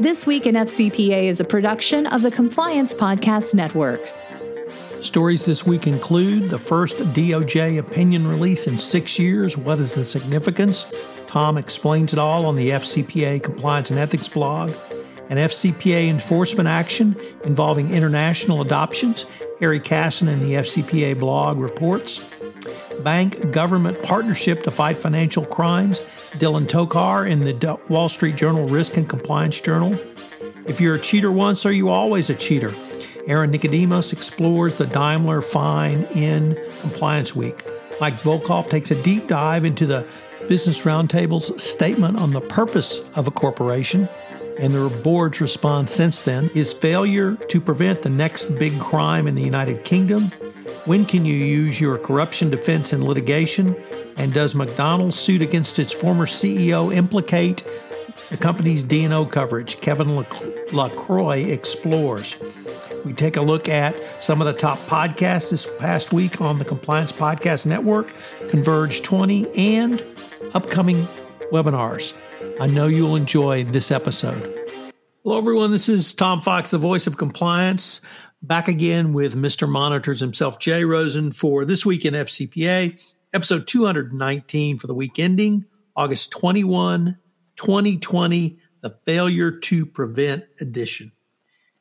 This 0.00 0.28
Week 0.28 0.46
in 0.46 0.54
FCPA 0.54 1.24
is 1.24 1.40
a 1.40 1.44
production 1.44 2.06
of 2.06 2.22
the 2.22 2.30
Compliance 2.30 2.94
Podcast 2.94 3.52
Network. 3.52 4.00
Stories 5.00 5.44
this 5.44 5.66
week 5.66 5.88
include 5.88 6.50
the 6.50 6.58
first 6.58 6.98
DOJ 6.98 7.80
opinion 7.80 8.28
release 8.28 8.68
in 8.68 8.78
six 8.78 9.18
years. 9.18 9.56
What 9.56 9.80
is 9.80 9.96
the 9.96 10.04
significance? 10.04 10.86
Tom 11.26 11.58
explains 11.58 12.12
it 12.12 12.18
all 12.20 12.46
on 12.46 12.54
the 12.54 12.70
FCPA 12.70 13.42
Compliance 13.42 13.90
and 13.90 13.98
Ethics 13.98 14.28
blog. 14.28 14.70
An 15.30 15.36
FCPA 15.36 16.08
enforcement 16.08 16.68
action 16.68 17.16
involving 17.42 17.92
international 17.92 18.60
adoptions. 18.60 19.26
Harry 19.58 19.80
Cassin 19.80 20.28
in 20.28 20.38
the 20.38 20.54
FCPA 20.54 21.18
blog 21.18 21.58
reports 21.58 22.20
bank 23.02 23.50
government 23.50 24.02
partnership 24.02 24.62
to 24.64 24.70
fight 24.70 24.98
financial 24.98 25.44
crimes, 25.44 26.02
Dylan 26.32 26.66
Tokar 26.66 27.30
in 27.30 27.40
the 27.40 27.78
Wall 27.88 28.08
Street 28.08 28.36
Journal 28.36 28.68
Risk 28.68 28.96
and 28.96 29.08
Compliance 29.08 29.60
Journal. 29.60 29.94
If 30.66 30.80
you're 30.80 30.96
a 30.96 31.00
cheater 31.00 31.32
once, 31.32 31.64
are 31.64 31.72
you 31.72 31.88
always 31.88 32.30
a 32.30 32.34
cheater? 32.34 32.74
Aaron 33.26 33.50
Nicodemus 33.50 34.12
explores 34.12 34.78
the 34.78 34.86
Daimler 34.86 35.42
fine 35.42 36.04
in 36.14 36.58
Compliance 36.80 37.34
Week. 37.34 37.62
Mike 38.00 38.14
Volkov 38.20 38.70
takes 38.70 38.90
a 38.90 39.02
deep 39.02 39.28
dive 39.28 39.64
into 39.64 39.86
the 39.86 40.06
Business 40.48 40.82
Roundtable's 40.82 41.62
statement 41.62 42.16
on 42.16 42.32
the 42.32 42.40
purpose 42.40 43.00
of 43.14 43.26
a 43.26 43.30
corporation 43.30 44.08
and 44.58 44.74
the 44.74 44.88
board's 44.88 45.40
response 45.40 45.92
since 45.92 46.22
then 46.22 46.50
is 46.54 46.74
failure 46.74 47.36
to 47.36 47.60
prevent 47.60 48.02
the 48.02 48.10
next 48.10 48.46
big 48.58 48.78
crime 48.80 49.26
in 49.26 49.34
the 49.34 49.42
United 49.42 49.84
Kingdom 49.84 50.32
when 50.88 51.04
can 51.04 51.26
you 51.26 51.34
use 51.34 51.78
your 51.78 51.98
corruption 51.98 52.48
defense 52.48 52.94
in 52.94 53.04
litigation? 53.04 53.76
And 54.16 54.32
does 54.32 54.54
McDonald's 54.54 55.18
suit 55.18 55.42
against 55.42 55.78
its 55.78 55.92
former 55.92 56.24
CEO 56.24 56.94
implicate 56.94 57.62
the 58.30 58.38
company's 58.38 58.82
D&O 58.82 59.26
coverage? 59.26 59.82
Kevin 59.82 60.24
LaCroix 60.72 61.44
explores. 61.44 62.36
We 63.04 63.12
take 63.12 63.36
a 63.36 63.42
look 63.42 63.68
at 63.68 64.02
some 64.24 64.40
of 64.40 64.46
the 64.46 64.54
top 64.54 64.78
podcasts 64.86 65.50
this 65.50 65.68
past 65.78 66.14
week 66.14 66.40
on 66.40 66.58
the 66.58 66.64
Compliance 66.64 67.12
Podcast 67.12 67.66
Network, 67.66 68.14
Converge 68.48 69.02
20, 69.02 69.46
and 69.58 70.02
upcoming 70.54 71.06
webinars. 71.52 72.14
I 72.62 72.66
know 72.66 72.86
you'll 72.86 73.14
enjoy 73.14 73.64
this 73.64 73.90
episode. 73.90 74.54
Hello, 75.22 75.36
everyone. 75.36 75.70
This 75.70 75.90
is 75.90 76.14
Tom 76.14 76.40
Fox, 76.40 76.70
the 76.70 76.78
voice 76.78 77.06
of 77.06 77.18
compliance. 77.18 78.00
Back 78.42 78.68
again 78.68 79.14
with 79.14 79.34
Mr. 79.34 79.68
Monitors 79.68 80.20
himself, 80.20 80.60
Jay 80.60 80.84
Rosen, 80.84 81.32
for 81.32 81.64
This 81.64 81.84
Week 81.84 82.04
in 82.04 82.14
FCPA, 82.14 83.00
episode 83.34 83.66
219 83.66 84.78
for 84.78 84.86
the 84.86 84.94
week 84.94 85.18
ending 85.18 85.64
August 85.96 86.30
21, 86.30 87.18
2020, 87.56 88.58
the 88.80 88.96
Failure 89.04 89.50
to 89.50 89.84
Prevent 89.84 90.44
edition. 90.60 91.10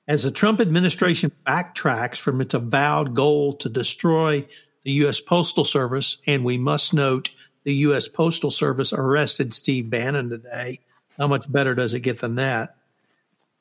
As 0.07 0.23
the 0.23 0.31
Trump 0.31 0.59
administration 0.59 1.31
backtracks 1.45 2.17
from 2.17 2.41
its 2.41 2.55
avowed 2.55 3.13
goal 3.13 3.53
to 3.57 3.69
destroy 3.69 4.43
the 4.83 4.93
U.S. 4.93 5.19
Postal 5.19 5.63
Service, 5.63 6.17
and 6.25 6.43
we 6.43 6.57
must 6.57 6.91
note 6.91 7.29
the 7.65 7.73
U.S. 7.75 8.07
Postal 8.07 8.49
Service 8.49 8.93
arrested 8.93 9.53
Steve 9.53 9.91
Bannon 9.91 10.31
today. 10.31 10.79
How 11.19 11.27
much 11.27 11.51
better 11.51 11.75
does 11.75 11.93
it 11.93 11.99
get 11.99 12.17
than 12.17 12.35
that? 12.35 12.76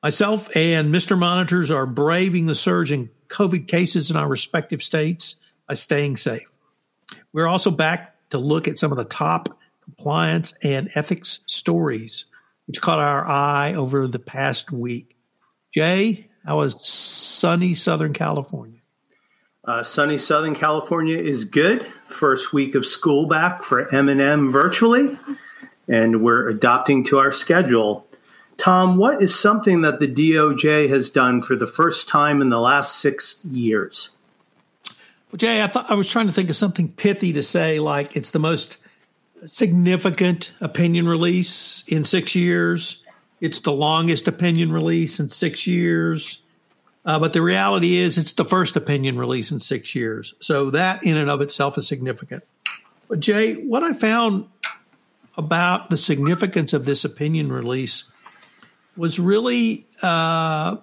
Myself 0.06 0.56
and 0.56 0.94
Mr. 0.94 1.18
Monitors 1.18 1.68
are 1.68 1.84
braving 1.84 2.46
the 2.46 2.54
surge 2.54 2.92
in 2.92 3.10
COVID 3.26 3.66
cases 3.66 4.08
in 4.08 4.16
our 4.16 4.28
respective 4.28 4.80
states 4.80 5.34
by 5.66 5.74
staying 5.74 6.16
safe. 6.16 6.48
We're 7.32 7.48
also 7.48 7.72
back 7.72 8.14
to 8.30 8.38
look 8.38 8.68
at 8.68 8.78
some 8.78 8.92
of 8.92 8.98
the 8.98 9.04
top 9.04 9.58
compliance 9.82 10.54
and 10.62 10.92
ethics 10.94 11.40
stories 11.46 12.26
which 12.68 12.80
caught 12.80 13.00
our 13.00 13.26
eye 13.26 13.74
over 13.74 14.06
the 14.06 14.20
past 14.20 14.70
week. 14.70 15.16
Jay, 15.74 16.28
how 16.44 16.58
was 16.58 16.86
sunny 16.86 17.74
Southern 17.74 18.12
California? 18.12 18.78
Uh, 19.64 19.82
sunny 19.82 20.18
Southern 20.18 20.54
California 20.54 21.18
is 21.18 21.44
good. 21.44 21.84
First 22.04 22.52
week 22.52 22.76
of 22.76 22.86
school 22.86 23.26
back 23.26 23.64
for 23.64 23.92
M&M 23.92 24.52
virtually, 24.52 25.18
and 25.88 26.22
we're 26.22 26.46
adopting 26.46 27.02
to 27.06 27.18
our 27.18 27.32
schedule 27.32 28.06
Tom, 28.56 28.96
what 28.96 29.22
is 29.22 29.38
something 29.38 29.82
that 29.82 29.98
the 29.98 30.08
DOJ 30.08 30.88
has 30.88 31.10
done 31.10 31.42
for 31.42 31.56
the 31.56 31.66
first 31.66 32.08
time 32.08 32.40
in 32.40 32.48
the 32.48 32.60
last 32.60 33.00
six 33.00 33.38
years? 33.44 34.10
Well, 35.30 35.38
Jay, 35.38 35.62
I 35.62 35.66
thought 35.66 35.90
I 35.90 35.94
was 35.94 36.08
trying 36.08 36.26
to 36.28 36.32
think 36.32 36.48
of 36.50 36.56
something 36.56 36.88
pithy 36.88 37.32
to 37.34 37.42
say, 37.42 37.80
like 37.80 38.16
it's 38.16 38.30
the 38.30 38.38
most 38.38 38.78
significant 39.44 40.52
opinion 40.60 41.08
release 41.08 41.84
in 41.86 42.04
six 42.04 42.34
years. 42.34 43.02
It's 43.40 43.60
the 43.60 43.72
longest 43.72 44.28
opinion 44.28 44.72
release 44.72 45.20
in 45.20 45.28
six 45.28 45.66
years. 45.66 46.42
Uh, 47.04 47.18
but 47.20 47.32
the 47.32 47.42
reality 47.42 47.96
is, 47.96 48.18
it's 48.18 48.32
the 48.32 48.44
first 48.44 48.74
opinion 48.74 49.16
release 49.18 49.52
in 49.52 49.60
six 49.60 49.94
years. 49.94 50.34
So 50.40 50.70
that 50.70 51.04
in 51.04 51.16
and 51.16 51.30
of 51.30 51.40
itself 51.40 51.78
is 51.78 51.86
significant. 51.86 52.42
But 53.08 53.20
Jay, 53.20 53.54
what 53.54 53.84
I 53.84 53.92
found 53.92 54.48
about 55.36 55.90
the 55.90 55.96
significance 55.96 56.72
of 56.72 56.84
this 56.84 57.04
opinion 57.04 57.52
release 57.52 58.10
was 58.96 59.18
really 59.18 59.86
uh, 60.02 60.76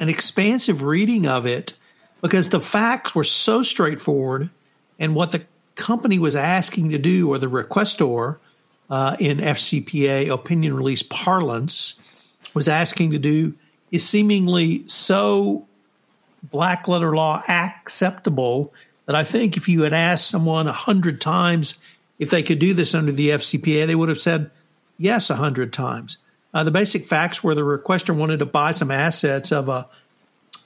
an 0.00 0.08
expansive 0.08 0.82
reading 0.82 1.26
of 1.26 1.46
it 1.46 1.74
because 2.20 2.50
the 2.50 2.60
facts 2.60 3.14
were 3.14 3.24
so 3.24 3.62
straightforward 3.62 4.50
and 4.98 5.14
what 5.14 5.32
the 5.32 5.42
company 5.74 6.18
was 6.18 6.34
asking 6.34 6.90
to 6.90 6.98
do 6.98 7.32
or 7.32 7.38
the 7.38 7.46
requestor 7.46 8.38
uh, 8.90 9.16
in 9.18 9.38
FCPA 9.38 10.28
opinion 10.28 10.74
release 10.74 11.02
parlance 11.02 11.94
was 12.54 12.68
asking 12.68 13.10
to 13.12 13.18
do 13.18 13.54
is 13.90 14.06
seemingly 14.06 14.86
so 14.88 15.66
black 16.42 16.88
letter 16.88 17.14
law 17.14 17.40
acceptable 17.48 18.72
that 19.06 19.14
I 19.14 19.24
think 19.24 19.56
if 19.56 19.68
you 19.68 19.82
had 19.82 19.92
asked 19.92 20.28
someone 20.28 20.66
a 20.66 20.72
hundred 20.72 21.20
times 21.20 21.76
if 22.18 22.30
they 22.30 22.42
could 22.42 22.58
do 22.58 22.74
this 22.74 22.94
under 22.94 23.12
the 23.12 23.30
FCPA, 23.30 23.86
they 23.86 23.94
would 23.94 24.08
have 24.08 24.20
said 24.20 24.50
yes 24.98 25.30
a 25.30 25.36
hundred 25.36 25.72
times. 25.72 26.18
Uh, 26.54 26.64
the 26.64 26.70
basic 26.70 27.06
facts 27.06 27.44
were 27.44 27.54
the 27.54 27.62
requester 27.62 28.14
wanted 28.16 28.38
to 28.38 28.46
buy 28.46 28.70
some 28.70 28.90
assets 28.90 29.52
of 29.52 29.68
a 29.68 29.86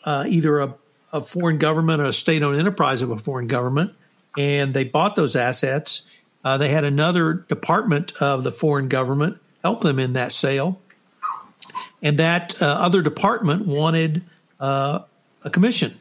uh, 0.04 0.24
either 0.28 0.60
a, 0.60 0.74
a, 1.12 1.20
foreign 1.20 1.58
government 1.58 2.00
or 2.00 2.06
a 2.06 2.12
state-owned 2.12 2.58
enterprise 2.58 3.02
of 3.02 3.10
a 3.10 3.18
foreign 3.18 3.46
government, 3.46 3.92
and 4.36 4.74
they 4.74 4.84
bought 4.84 5.14
those 5.14 5.36
assets. 5.36 6.02
Uh, 6.44 6.58
they 6.58 6.68
had 6.68 6.82
another 6.82 7.34
department 7.34 8.12
of 8.20 8.42
the 8.42 8.50
foreign 8.50 8.88
government 8.88 9.38
help 9.62 9.80
them 9.80 9.98
in 10.00 10.14
that 10.14 10.32
sale, 10.32 10.80
and 12.02 12.18
that 12.18 12.60
uh, 12.60 12.66
other 12.66 13.00
department 13.00 13.66
wanted 13.66 14.22
uh, 14.58 15.00
a 15.44 15.50
commission 15.50 15.96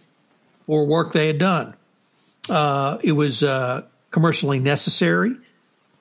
for 0.64 0.86
work 0.86 1.12
they 1.12 1.28
had 1.28 1.38
done. 1.38 1.75
Uh, 2.50 2.97
it 3.03 3.12
was 3.12 3.44
commercially 4.09 4.59
necessary. 4.59 5.36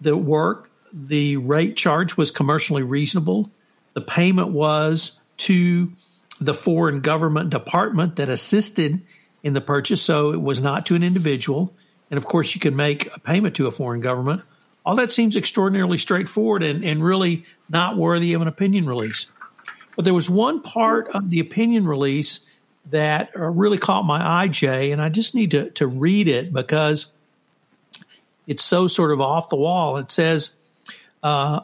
The 0.01 0.17
work, 0.17 0.71
the 0.93 1.37
rate 1.37 1.77
charge 1.77 2.17
was 2.17 2.31
commercially 2.31 2.83
reasonable 2.83 3.51
the 3.95 4.01
payment 4.01 4.49
was 4.49 5.21
to 5.39 5.93
the 6.41 6.55
foreign 6.55 7.01
government 7.01 7.51
department 7.51 8.17
that 8.17 8.29
assisted 8.29 9.01
in 9.43 9.53
the 9.53 9.61
purchase, 9.61 10.03
so 10.03 10.33
it 10.33 10.41
was 10.41 10.61
not 10.61 10.87
to 10.87 10.95
an 10.95 11.03
individual. 11.03 11.75
And 12.11 12.19
of 12.19 12.25
course, 12.25 12.55
you 12.55 12.61
can 12.61 12.77
make 12.77 13.15
a 13.15 13.21
payment 13.21 13.57
to 13.57 13.67
a 13.67 13.71
foreign 13.71 14.01
government. 14.01 14.43
All 14.85 14.97
that 14.97 15.13
seems 15.13 15.37
extraordinarily 15.37 15.99
straightforward 15.99 16.63
and, 16.63 16.85
and 16.85 17.05
really 17.05 17.45
not 17.69 17.97
worthy 17.97 18.33
of 18.33 18.43
an 18.43 18.49
opinion 18.49 18.87
release. 18.87 19.27
But 19.97 20.05
there 20.05 20.15
was 20.15 20.31
one 20.31 20.63
part 20.63 21.09
of 21.09 21.31
the 21.31 21.41
opinion 21.41 21.87
release 21.87 22.41
that 22.87 23.31
uh, 23.37 23.51
really 23.51 23.79
caught 23.79 24.05
my 24.05 24.27
eye, 24.27 24.49
Jay, 24.49 24.93
and 24.93 25.01
I 25.01 25.11
just 25.11 25.35
need 25.35 25.51
to, 25.53 25.71
to 25.73 25.87
read 25.87 26.29
it 26.29 26.53
because 26.53 27.13
it's 28.47 28.65
so 28.65 28.89
sort 28.89 29.13
of 29.13 29.21
off 29.21 29.49
the 29.49 29.57
wall. 29.57 29.99
It 29.99 30.11
says, 30.11 30.57
uh, 31.23 31.61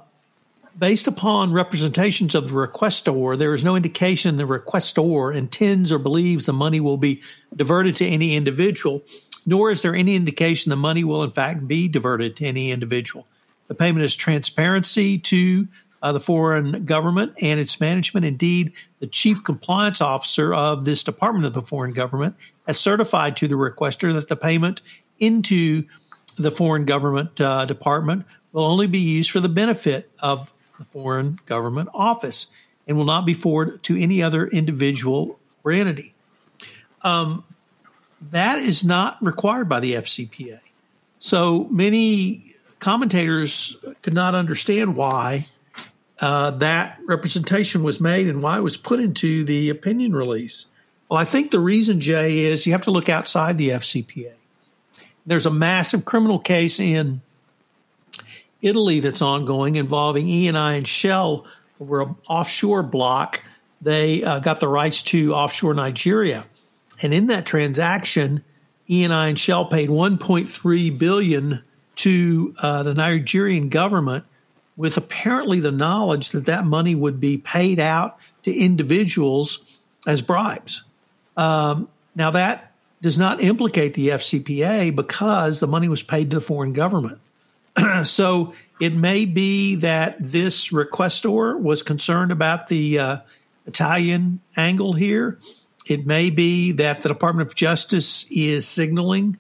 based 0.79 1.07
upon 1.07 1.53
representations 1.53 2.35
of 2.35 2.49
the 2.49 2.55
requestor, 2.55 3.37
there 3.37 3.55
is 3.55 3.65
no 3.65 3.77
indication 3.77 4.37
the 4.37 4.45
requestor 4.45 5.35
intends 5.35 5.91
or 5.91 5.99
believes 5.99 6.47
the 6.47 6.53
money 6.53 6.81
will 6.81 6.99
be 6.99 7.23
diverted 7.55 7.97
to 7.97 8.07
any 8.07 8.37
individual, 8.37 9.03
nor 9.47 9.71
is 9.71 9.83
there 9.83 9.95
any 9.95 10.15
indication 10.15 10.71
the 10.71 10.77
money 10.77 11.05
will 11.05 11.23
in 11.23 11.31
fact 11.31 11.67
be 11.67 11.89
diverted 11.89 12.37
to 12.37 12.47
any 12.47 12.71
individual. 12.71 13.27
The 13.69 13.75
payment 13.75 14.05
is 14.05 14.15
transparency 14.15 15.19
to 15.19 15.67
uh, 16.03 16.13
the 16.13 16.21
foreign 16.21 16.85
government 16.85 17.33
and 17.41 17.59
its 17.59 17.81
management. 17.81 18.27
Indeed, 18.27 18.73
the 19.01 19.07
chief 19.07 19.43
compliance 19.43 20.01
officer 20.01 20.55
of 20.55 20.85
this 20.85 21.03
department 21.03 21.47
of 21.47 21.55
the 21.55 21.63
foreign 21.63 21.93
government 21.93 22.37
has 22.67 22.79
certified 22.79 23.37
to 23.39 23.49
the 23.49 23.55
requester 23.55 24.13
that 24.13 24.29
the 24.29 24.37
payment 24.37 24.83
into 25.19 25.85
the 26.37 26.51
foreign 26.51 26.85
government 26.85 27.41
uh, 27.41 27.65
department 27.65 28.27
will 28.53 28.65
only 28.65 28.87
be 28.87 28.99
used 28.99 29.31
for 29.31 29.41
the 29.41 29.49
benefit 29.49 30.11
of 30.21 30.53
the 30.79 30.85
foreign 30.85 31.39
government 31.47 31.89
office 31.95 32.49
and 32.87 32.97
will 32.97 33.05
not 33.05 33.27
be 33.27 33.35
forwarded 33.35 33.83
to 33.85 34.01
any 34.01 34.23
other 34.23 34.47
individual 34.47 35.39
or 35.65 35.73
entity. 35.73 36.15
Um, 37.03 37.45
that 38.31 38.59
is 38.59 38.85
not 38.85 39.23
required 39.23 39.69
by 39.69 39.81
the 39.81 39.95
FCPA. 39.95 40.61
So 41.19 41.65
many 41.65 42.45
commentators 42.79 43.77
could 44.03 44.15
not 44.15 44.35
understand 44.35 44.97
why 44.97 45.47
uh, 46.21 46.53
that 46.53 46.99
representation 47.07 47.83
was 47.83 48.01
made 48.01 48.29
and 48.29 48.43
why 48.43 48.59
it 48.59 48.63
was 48.63 48.77
put 48.77 49.01
into 49.01 49.45
the 49.45 49.71
opinion 49.71 50.15
release. 50.15 50.67
Well, 51.09 51.21
I 51.21 51.25
think 51.25 51.51
the 51.51 51.61
reason, 51.61 52.01
Jay, 52.01 52.41
is 52.41 52.67
you 52.67 52.73
have 52.73 52.83
to 52.83 52.91
look 52.91 53.09
outside 53.09 53.59
the 53.59 53.71
FCPA. 53.71 54.33
There's 55.25 55.47
a 55.47 55.51
massive 55.51 56.05
criminal 56.05 56.39
case 56.39 56.81
in 56.81 57.21
Italy 58.67 59.01
that's 59.01 59.23
ongoing 59.23 59.77
involving 59.77 60.27
Eni 60.27 60.77
and 60.77 60.89
Shell 60.89 61.47
over 61.81 62.03
an 62.03 62.17
offshore 62.29 62.83
block. 62.83 63.43
They 63.81 64.25
uh, 64.25 64.41
got 64.41 64.61
the 64.61 64.69
rights 64.69 65.03
to 65.05 65.35
offshore 65.35 65.75
Nigeria, 65.75 66.47
and 67.03 67.15
in 67.15 67.29
that 67.29 67.47
transaction, 67.47 68.43
Eni 68.89 69.29
and 69.29 69.39
Shell 69.39 69.67
paid 69.67 69.89
1.3 69.89 70.99
billion 70.99 71.63
to 71.97 72.55
uh, 72.59 72.83
the 72.83 72.95
Nigerian 72.95 73.69
government, 73.69 74.25
with 74.77 74.97
apparently 74.97 75.61
the 75.61 75.73
knowledge 75.73 76.31
that 76.31 76.47
that 76.47 76.65
money 76.65 76.95
would 76.95 77.21
be 77.21 77.39
paid 77.39 77.79
out 77.81 78.19
to 78.43 78.55
individuals 78.55 79.79
as 80.07 80.23
bribes. 80.23 80.85
Um, 81.37 81.89
now 82.15 82.31
that 82.31 82.73
does 83.03 83.19
not 83.19 83.41
implicate 83.41 83.95
the 83.95 84.09
FCPA 84.09 84.95
because 84.95 85.61
the 85.61 85.67
money 85.67 85.89
was 85.89 86.03
paid 86.03 86.31
to 86.31 86.37
the 86.37 86.41
foreign 86.41 86.73
government. 86.73 87.19
so 88.05 88.55
it 88.81 88.95
may 88.95 89.25
be 89.25 89.77
that 89.77 90.17
this 90.21 90.71
requestor 90.71 91.59
was 91.59 91.83
concerned 91.83 92.33
about 92.33 92.69
the 92.69 92.99
uh, 92.99 93.19
Italian 93.67 94.41
angle 94.57 94.93
here. 94.93 95.39
It 95.87 96.07
may 96.07 96.31
be 96.31 96.73
that 96.73 97.03
the 97.03 97.09
Department 97.09 97.49
of 97.49 97.55
Justice 97.55 98.27
is 98.31 98.67
signaling 98.67 99.39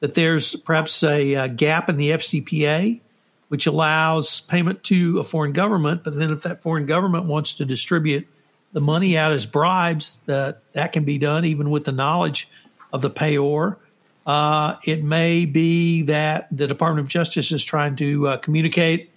that 0.00 0.14
there's 0.14 0.54
perhaps 0.56 1.02
a, 1.02 1.34
a 1.34 1.48
gap 1.48 1.88
in 1.88 1.96
the 1.96 2.10
FCPA, 2.10 3.00
which 3.48 3.66
allows 3.66 4.40
payment 4.40 4.82
to 4.84 5.18
a 5.18 5.24
foreign 5.24 5.52
government. 5.52 6.04
But 6.04 6.16
then, 6.16 6.30
if 6.30 6.42
that 6.42 6.60
foreign 6.60 6.84
government 6.84 7.24
wants 7.24 7.54
to 7.54 7.64
distribute 7.64 8.26
the 8.72 8.80
money 8.80 9.16
out 9.16 9.32
as 9.32 9.46
bribes, 9.46 10.20
that 10.26 10.60
that 10.72 10.92
can 10.92 11.04
be 11.04 11.16
done 11.16 11.44
even 11.44 11.70
with 11.70 11.84
the 11.84 11.92
knowledge 11.92 12.48
of 12.92 13.02
the 13.02 13.10
payor. 13.10 13.76
Uh, 14.26 14.76
it 14.84 15.02
may 15.02 15.44
be 15.44 16.02
that 16.02 16.48
the 16.50 16.66
Department 16.66 17.04
of 17.04 17.10
Justice 17.10 17.52
is 17.52 17.62
trying 17.62 17.96
to 17.96 18.28
uh, 18.28 18.36
communicate 18.38 19.10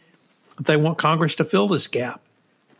that 0.57 0.65
they 0.65 0.77
want 0.77 0.97
Congress 0.97 1.35
to 1.35 1.45
fill 1.45 1.67
this 1.67 1.87
gap. 1.87 2.21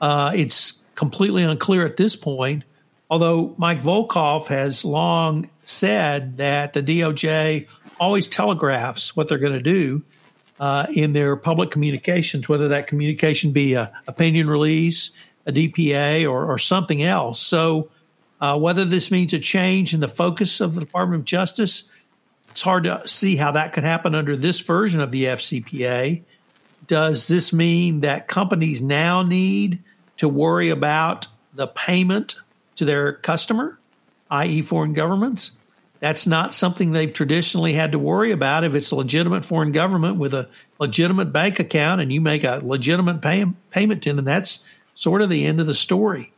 Uh, 0.02 0.32
it's 0.36 0.82
completely 0.96 1.44
unclear 1.44 1.86
at 1.86 1.98
this 1.98 2.16
point, 2.16 2.64
although 3.10 3.56
Mike 3.58 3.82
Volkov 3.82 4.48
has 4.48 4.84
long 4.84 5.50
said 5.64 6.38
that 6.38 6.74
the 6.74 6.84
DOJ 6.84 7.68
always 8.00 8.28
telegraphs 8.28 9.16
what 9.16 9.28
they're 9.28 9.38
going 9.38 9.54
to 9.54 9.62
do 9.62 10.04
uh, 10.60 10.86
in 10.94 11.14
their 11.14 11.36
public 11.36 11.72
communications, 11.72 12.50
whether 12.50 12.68
that 12.68 12.88
communication 12.88 13.52
be 13.52 13.74
a 13.74 13.92
opinion 14.08 14.50
release, 14.50 15.12
a 15.46 15.54
DPA, 15.54 16.30
or, 16.30 16.46
or 16.46 16.58
something 16.58 17.04
else. 17.04 17.40
So, 17.40 17.90
uh, 18.40 18.60
whether 18.60 18.86
this 18.86 19.10
means 19.10 19.34
a 19.34 19.40
change 19.40 19.96
in 19.96 20.00
the 20.00 20.08
focus 20.08 20.60
of 20.60 20.76
the 20.76 20.82
Department 20.82 21.22
of 21.22 21.26
Justice– 21.26 21.84
it's 22.58 22.64
hard 22.64 22.86
to 22.86 23.08
see 23.08 23.36
how 23.36 23.52
that 23.52 23.72
could 23.72 23.84
happen 23.84 24.16
under 24.16 24.36
this 24.36 24.62
version 24.62 25.00
of 25.00 25.12
the 25.12 25.26
FCPA. 25.26 26.24
Does 26.88 27.28
this 27.28 27.54
mean 27.54 28.02
that 28.02 28.28
companies 28.28 28.82
now 28.82 29.22
need 29.22 29.78
to 30.18 30.28
worry 30.28 30.72
about 30.72 31.28
the 31.54 31.68
payment 31.68 32.38
to 32.78 32.84
their 32.84 33.14
customer, 33.14 33.78
i.e., 34.32 34.64
foreign 34.64 34.94
governments? 34.94 35.52
That's 36.00 36.26
not 36.26 36.52
something 36.52 36.94
they've 36.94 37.14
traditionally 37.14 37.74
had 37.74 37.92
to 37.92 38.00
worry 38.00 38.32
about. 38.32 38.64
If 38.64 38.74
it's 38.74 38.90
a 38.90 38.96
legitimate 38.96 39.46
foreign 39.46 39.72
government 39.72 40.16
with 40.16 40.34
a 40.34 40.50
legitimate 40.80 41.32
bank 41.32 41.60
account 41.60 42.02
and 42.02 42.12
you 42.12 42.22
make 42.22 42.44
a 42.44 42.60
legitimate 42.64 43.22
pay- 43.22 43.46
payment 43.70 44.02
to 44.02 44.14
them, 44.14 44.26
that's 44.26 44.66
sort 44.96 45.22
of 45.22 45.30
the 45.30 45.46
end 45.46 45.62
of 45.62 45.68
the 45.68 45.76
story. 45.76 46.34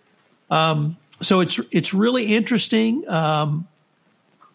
Um, 0.51 0.97
so 1.21 1.39
it's 1.39 1.61
it's 1.71 1.93
really 1.93 2.35
interesting. 2.35 3.07
Um, 3.07 3.69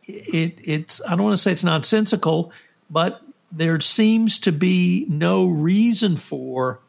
it, 0.06 0.58
it's 0.62 1.02
I 1.06 1.10
don't 1.10 1.24
want 1.24 1.36
to 1.36 1.42
say 1.42 1.52
it's 1.52 1.64
nonsensical, 1.64 2.52
but 2.90 3.22
there 3.50 3.78
seems 3.80 4.38
to 4.40 4.52
be 4.52 5.06
no 5.08 5.46
reason 5.46 6.16
for 6.16 6.80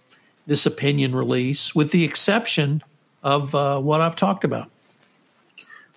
this 0.47 0.65
opinion 0.65 1.15
release, 1.15 1.73
with 1.73 1.91
the 1.91 2.03
exception 2.03 2.83
of 3.23 3.55
uh, 3.55 3.79
what 3.79 4.01
I've 4.01 4.15
talked 4.15 4.43
about. 4.43 4.69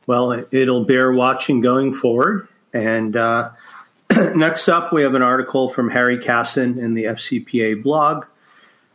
Well, 0.06 0.44
it'll 0.50 0.84
bear 0.84 1.12
watching 1.12 1.60
going 1.60 1.92
forward. 1.92 2.48
And 2.72 3.14
uh, 3.14 3.50
next 4.34 4.68
up, 4.68 4.92
we 4.92 5.02
have 5.02 5.14
an 5.14 5.22
article 5.22 5.68
from 5.68 5.90
Harry 5.90 6.18
Cassin 6.18 6.78
in 6.78 6.94
the 6.94 7.04
FCPA 7.04 7.82
blog. 7.82 8.24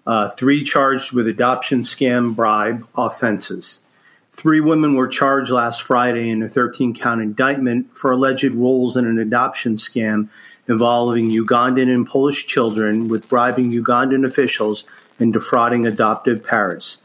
Uh, 0.05 0.29
three 0.29 0.63
charged 0.63 1.13
with 1.13 1.27
adoption 1.27 1.81
scam 1.81 2.35
bribe 2.35 2.87
offenses. 2.95 3.79
Three 4.33 4.61
women 4.61 4.95
were 4.95 5.07
charged 5.07 5.51
last 5.51 5.83
Friday 5.83 6.29
in 6.29 6.41
a 6.41 6.49
13 6.49 6.95
count 6.95 7.21
indictment 7.21 7.95
for 7.95 8.11
alleged 8.11 8.51
roles 8.51 8.97
in 8.97 9.05
an 9.05 9.19
adoption 9.19 9.75
scam 9.75 10.27
involving 10.67 11.29
Ugandan 11.29 11.93
and 11.93 12.07
Polish 12.07 12.47
children 12.47 13.07
with 13.07 13.29
bribing 13.29 13.71
Ugandan 13.71 14.25
officials 14.25 14.85
and 15.19 15.31
defrauding 15.31 15.85
adoptive 15.85 16.43
parents. 16.43 16.97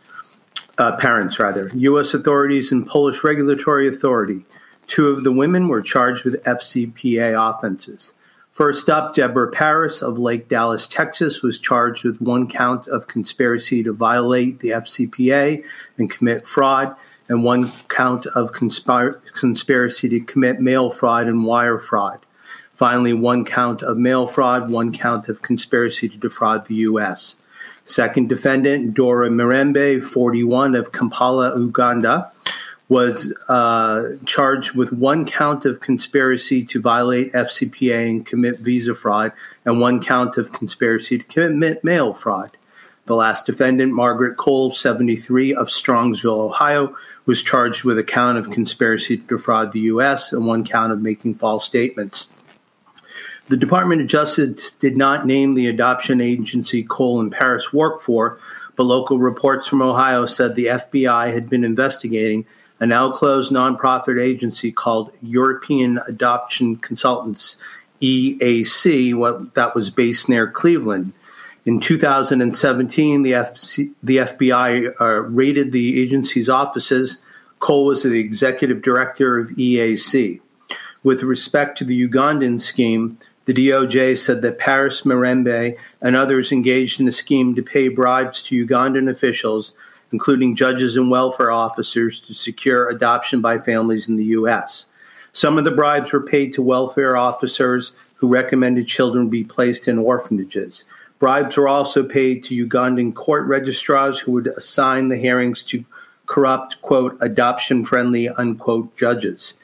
Uh, 0.79 0.97
parents, 0.97 1.39
rather. 1.39 1.71
U.S. 1.75 2.15
authorities 2.15 2.73
and 2.73 2.87
Polish 2.87 3.23
regulatory 3.23 3.89
authority. 3.89 4.47
Two 4.87 5.09
of 5.09 5.23
the 5.23 5.33
women 5.33 5.69
were 5.69 5.83
charged 5.83 6.25
with 6.25 6.43
FCPA 6.45 7.35
offenses. 7.37 8.15
First 8.53 8.89
up, 8.89 9.15
Deborah 9.15 9.51
Paris 9.51 10.03
of 10.03 10.19
Lake 10.19 10.49
Dallas, 10.49 10.87
Texas, 10.87 11.43
was 11.43 11.59
charged 11.59 12.05
with 12.05 12.21
one 12.21 12.49
count 12.49 12.89
of 12.89 13.07
conspiracy 13.07 13.83
to 13.83 13.93
violate 13.93 14.61
the 14.61 14.71
FCPA 14.71 15.63
and 15.99 16.11
commit 16.11 16.47
fraud 16.47 16.97
and 17.29 17.45
one 17.45 17.71
count 17.89 18.27
of 18.27 18.53
conspir- 18.53 19.21
conspiracy 19.35 20.09
to 20.09 20.21
commit 20.21 20.61
mail 20.61 20.91
fraud 20.91 21.27
and 21.27 21.45
wire 21.45 21.79
fraud. 21.79 22.21
Finally, 22.73 23.13
one 23.13 23.45
count 23.45 23.83
of 23.83 23.97
mail 23.97 24.27
fraud, 24.27 24.71
one 24.71 24.93
count 24.93 25.29
of 25.29 25.43
conspiracy 25.43 26.09
to 26.09 26.17
defraud 26.17 26.67
the 26.67 26.77
U.S. 26.77 27.37
Second 27.85 28.29
defendant, 28.29 28.95
Dora 28.95 29.31
Mirembe, 29.31 30.03
41 30.03 30.75
of 30.75 30.93
Kampala, 30.93 31.59
Uganda, 31.59 32.31
was 32.89 33.33
uh, 33.49 34.11
charged 34.25 34.75
with 34.75 34.93
one 34.93 35.25
count 35.25 35.65
of 35.65 35.81
conspiracy 35.81 36.65
to 36.65 36.81
violate 36.81 37.33
FCPA 37.33 38.09
and 38.09 38.27
commit 38.27 38.59
visa 38.59 38.95
fraud, 38.95 39.33
and 39.65 39.81
one 39.81 40.03
count 40.03 40.37
of 40.37 40.53
conspiracy 40.53 41.19
to 41.19 41.25
commit 41.25 41.83
mail 41.83 42.13
fraud. 42.15 42.58
The 43.09 43.15
last 43.15 43.47
defendant, 43.47 43.95
Margaret 43.95 44.37
Cole, 44.37 44.71
73, 44.71 45.55
of 45.55 45.69
Strongsville, 45.69 46.41
Ohio, 46.41 46.95
was 47.25 47.43
charged 47.43 47.83
with 47.83 47.99
a 47.99 48.05
count 48.05 48.37
of 48.37 48.51
conspiracy 48.51 49.17
to 49.17 49.23
defraud 49.25 49.73
the 49.73 49.81
U.S. 49.81 50.31
and 50.31 50.47
one 50.47 50.63
count 50.63 50.93
of 50.93 51.01
making 51.01 51.37
false 51.37 51.65
statements. 51.65 52.29
The 53.49 53.57
Department 53.57 54.03
of 54.03 54.09
Justice 54.09 54.73
did 54.73 54.99
not 54.99 55.27
name 55.27 55.55
the 55.55 55.69
adoption 55.69 56.21
agency 56.21 56.83
Cole 56.83 57.19
and 57.19 57.33
Paris 57.33 57.73
worked 57.73 58.03
for, 58.03 58.39
but 58.77 58.85
local 58.85 59.19
reports 59.19 59.67
from 59.67 59.81
Ohio 59.81 60.27
said 60.27 60.55
the 60.55 60.67
FBI 60.67 61.33
had 61.33 61.49
been 61.49 61.65
investigating 61.65 62.45
a 62.79 62.85
now 62.85 63.11
closed 63.11 63.51
nonprofit 63.51 64.23
agency 64.23 64.71
called 64.71 65.13
European 65.23 65.99
Adoption 66.07 66.77
Consultants, 66.77 67.57
EAC, 68.03 69.15
what 69.15 69.55
that 69.55 69.75
was 69.75 69.89
based 69.89 70.29
near 70.29 70.47
Cleveland. 70.47 71.15
In 71.69 71.81
2017, 71.81 73.25
the, 73.25 73.33
the 74.03 74.17
FBI 74.17 74.95
uh, 74.99 75.05
raided 75.25 75.71
the 75.71 76.01
agency's 76.01 76.49
offices. 76.49 77.19
Cole 77.59 77.85
was 77.85 78.05
the 78.05 78.19
executive 78.19 78.81
director 78.81 79.39
of 79.39 79.51
EAC. 79.51 80.41
With 81.03 81.23
respect 81.23 81.77
to 81.77 81.85
the 81.85 82.09
Ugandan 82.09 82.59
scheme, 82.59 83.19
the 83.45 83.53
DOJ 83.53 84.17
said 84.17 84.41
that 84.41 84.59
Paris 84.59 85.03
Mirembe 85.03 85.77
and 86.01 86.17
others 86.17 86.53
engaged 86.53 87.01
in 87.01 87.09
a 87.09 87.13
scheme 87.13 87.55
to 87.55 87.63
pay 87.63 87.89
bribes 87.89 88.41
to 88.45 88.67
Ugandan 88.67 89.11
officials, 89.11 89.75
including 90.11 90.57
judges 90.57 90.97
and 90.97 91.11
welfare 91.11 91.51
officers, 91.51 92.19
to 92.21 92.33
secure 92.33 92.89
adoption 92.89 93.43
by 93.43 93.59
families 93.59 94.09
in 94.09 94.17
the 94.17 94.25
U.S. 94.41 94.87
Some 95.35 95.59
of 95.59 95.65
the 95.65 95.71
bribes 95.71 96.13
were 96.13 96.23
paid 96.23 96.55
to 96.55 96.63
welfare 96.63 97.15
officers 97.15 97.93
who 98.15 98.27
recommended 98.27 98.89
children 98.89 99.29
be 99.29 99.45
placed 99.45 99.87
in 99.87 99.99
orphanages. 99.99 100.87
Bribes 101.19 101.57
were 101.57 101.69
also 101.69 102.05
paid 102.05 102.45
to 102.45 102.67
Ugandan 102.67 103.15
court 103.15 103.47
registrars 103.47 104.21
who 104.21 104.33
would 104.33 104.47
assign 104.47 105.09
the 105.09 105.17
hearings 105.17 105.63
to 105.65 105.85
corrupt, 106.27 106.81
quote, 106.83 107.17
adoption 107.21 107.85
friendly, 107.85 108.29
unquote, 108.29 108.97
judges. 108.97 109.55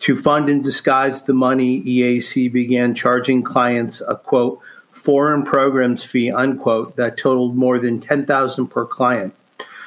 To 0.00 0.16
fund 0.16 0.48
and 0.48 0.64
disguise 0.64 1.22
the 1.22 1.34
money, 1.34 1.82
EAC 1.82 2.52
began 2.52 2.94
charging 2.94 3.42
clients 3.42 4.00
a, 4.00 4.16
quote, 4.16 4.60
foreign 4.90 5.44
programs 5.44 6.02
fee, 6.04 6.30
unquote, 6.32 6.96
that 6.96 7.16
totaled 7.16 7.56
more 7.56 7.78
than 7.78 8.00
10000 8.00 8.66
per 8.66 8.84
client. 8.84 9.34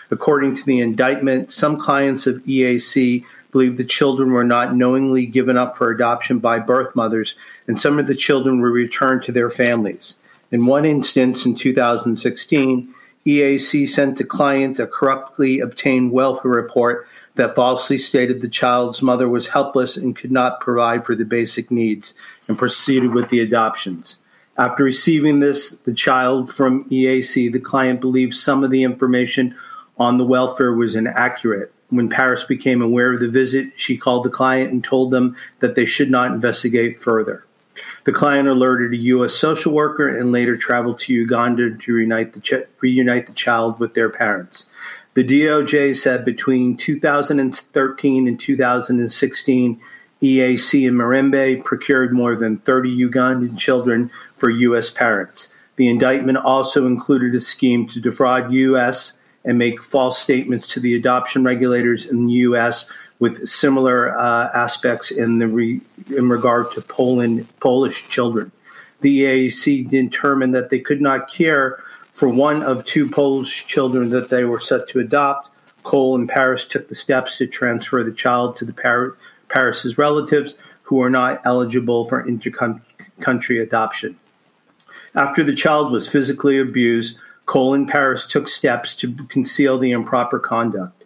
According 0.10 0.56
to 0.56 0.66
the 0.66 0.80
indictment, 0.80 1.52
some 1.52 1.78
clients 1.78 2.28
of 2.28 2.42
EAC 2.46 3.26
believed 3.52 3.78
the 3.78 3.84
children 3.84 4.32
were 4.32 4.44
not 4.44 4.76
knowingly 4.76 5.26
given 5.26 5.58
up 5.58 5.78
for 5.78 5.90
adoption 5.90 6.40
by 6.40 6.60
birth 6.60 6.96
mothers, 6.96 7.36
and 7.68 7.80
some 7.80 8.00
of 8.00 8.08
the 8.08 8.16
children 8.16 8.62
were 8.62 8.72
returned 8.72 9.24
to 9.24 9.32
their 9.32 9.50
families. 9.50 10.16
In 10.50 10.66
one 10.66 10.86
instance, 10.86 11.46
in 11.46 11.56
2016, 11.56 12.94
EAC 13.26 13.88
sent 13.90 14.22
a 14.22 14.24
client 14.24 14.80
a 14.80 14.88
corruptly 14.88 15.60
obtained 15.60 16.14
welfare 16.14 16.52
report 16.52 17.08
that 17.36 17.56
falsely 17.56 17.98
stated 17.98 18.42
the 18.42 18.48
child's 18.48 19.02
mother 19.02 19.28
was 19.28 19.48
helpless 19.48 19.98
and 19.98 20.16
could 20.16 20.32
not 20.32 20.62
provide 20.62 21.06
for 21.06 21.16
the 21.16 21.26
basic 21.26 21.70
needs 21.70 22.14
and 22.48 22.58
proceeded 22.58 23.14
with 23.14 23.30
the 23.30 23.42
adoptions. 23.42 24.16
After 24.58 24.86
receiving 24.86 25.42
this, 25.42 25.72
the 25.84 25.94
child 25.94 26.52
from 26.52 26.86
EAC, 26.90 27.52
the 27.52 27.60
client 27.60 28.00
believed 28.00 28.34
some 28.34 28.64
of 28.64 28.72
the 28.72 28.84
information 28.84 29.54
on 29.98 30.18
the 30.18 30.26
welfare 30.26 30.74
was 30.74 30.96
inaccurate. 30.96 31.74
When 31.90 32.10
Paris 32.10 32.46
became 32.46 32.82
aware 32.82 33.14
of 33.14 33.20
the 33.20 33.28
visit, 33.28 33.74
she 33.76 33.98
called 33.98 34.24
the 34.24 34.30
client 34.30 34.72
and 34.72 34.84
told 34.84 35.12
them 35.12 35.36
that 35.60 35.76
they 35.76 35.86
should 35.86 36.10
not 36.10 36.32
investigate 36.32 37.02
further. 37.02 37.46
The 38.04 38.12
client 38.12 38.48
alerted 38.48 38.94
a 38.94 38.98
U.S. 38.98 39.34
social 39.34 39.74
worker 39.74 40.08
and 40.08 40.32
later 40.32 40.58
traveled 40.58 41.00
to 41.02 41.14
Uganda 41.14 41.76
to 41.76 41.94
reunite 41.94 42.34
the, 42.34 42.40
ch- 42.40 42.68
reunite 42.82 43.28
the 43.28 43.34
child 43.34 43.80
with 43.80 43.94
their 43.94 44.10
parents. 44.10 44.66
The 45.14 45.24
DOJ 45.24 45.96
said 45.96 46.26
between 46.26 46.78
2013 46.78 48.28
and 48.28 48.40
2016, 48.40 49.82
EAC 50.22 50.88
and 50.88 50.98
Mirembe 50.98 51.64
procured 51.64 52.14
more 52.14 52.36
than 52.36 52.58
30 52.58 53.10
Ugandan 53.10 53.58
children 53.58 54.12
for 54.36 54.50
U.S. 54.50 54.90
parents. 54.90 55.50
The 55.76 55.90
indictment 55.90 56.38
also 56.38 56.88
included 56.88 57.36
a 57.36 57.40
scheme 57.40 57.88
to 57.90 58.00
defraud 58.00 58.52
U.S. 58.52 59.14
and 59.46 59.58
make 59.58 59.84
false 59.84 60.20
statements 60.20 60.68
to 60.70 60.80
the 60.80 60.96
adoption 60.96 61.44
regulators 61.44 62.06
in 62.06 62.28
the 62.28 62.34
U.S 62.34 62.86
with 63.20 63.48
similar 63.48 64.18
uh, 64.18 64.50
aspects 64.54 65.12
in 65.12 65.40
the 65.40 65.48
re, 65.48 65.82
in 66.16 66.30
regard 66.30 66.72
to 66.74 66.82
Poland 66.82 67.48
Polish 67.60 68.08
children. 68.10 68.52
The 69.02 69.22
EAC 69.22 69.90
determined 69.90 70.56
that 70.56 70.70
they 70.70 70.80
could 70.80 71.02
not 71.02 71.30
care 71.32 71.80
for 72.14 72.28
one 72.30 72.64
of 72.64 72.84
two 72.86 73.10
Polish 73.10 73.68
children 73.68 74.10
that 74.10 74.30
they 74.30 74.44
were 74.44 74.60
set 74.60 74.88
to 74.90 75.00
adopt. 75.00 75.50
Cole 75.84 76.16
and 76.16 76.28
Paris 76.28 76.66
took 76.66 76.90
the 76.90 76.96
steps 76.96 77.38
to 77.38 77.48
transfer 77.48 78.04
the 78.04 78.12
child 78.12 78.58
to 78.58 78.66
the 78.66 78.74
Par- 78.74 79.16
Paris's 79.50 79.98
relatives, 79.98 80.56
who 80.84 81.02
are 81.02 81.10
not 81.10 81.42
eligible 81.46 82.08
for 82.08 82.24
intercountry 82.24 83.62
adoption. 83.62 84.18
After 85.16 85.44
the 85.44 85.56
child 85.56 85.92
was 85.92 86.10
physically 86.10 86.60
abused, 86.60 87.18
Cole 87.46 87.74
and 87.74 87.88
Paris 87.88 88.26
took 88.26 88.50
steps 88.50 88.96
to 88.96 89.14
conceal 89.30 89.78
the 89.78 89.92
improper 89.92 90.40
conduct. 90.40 90.97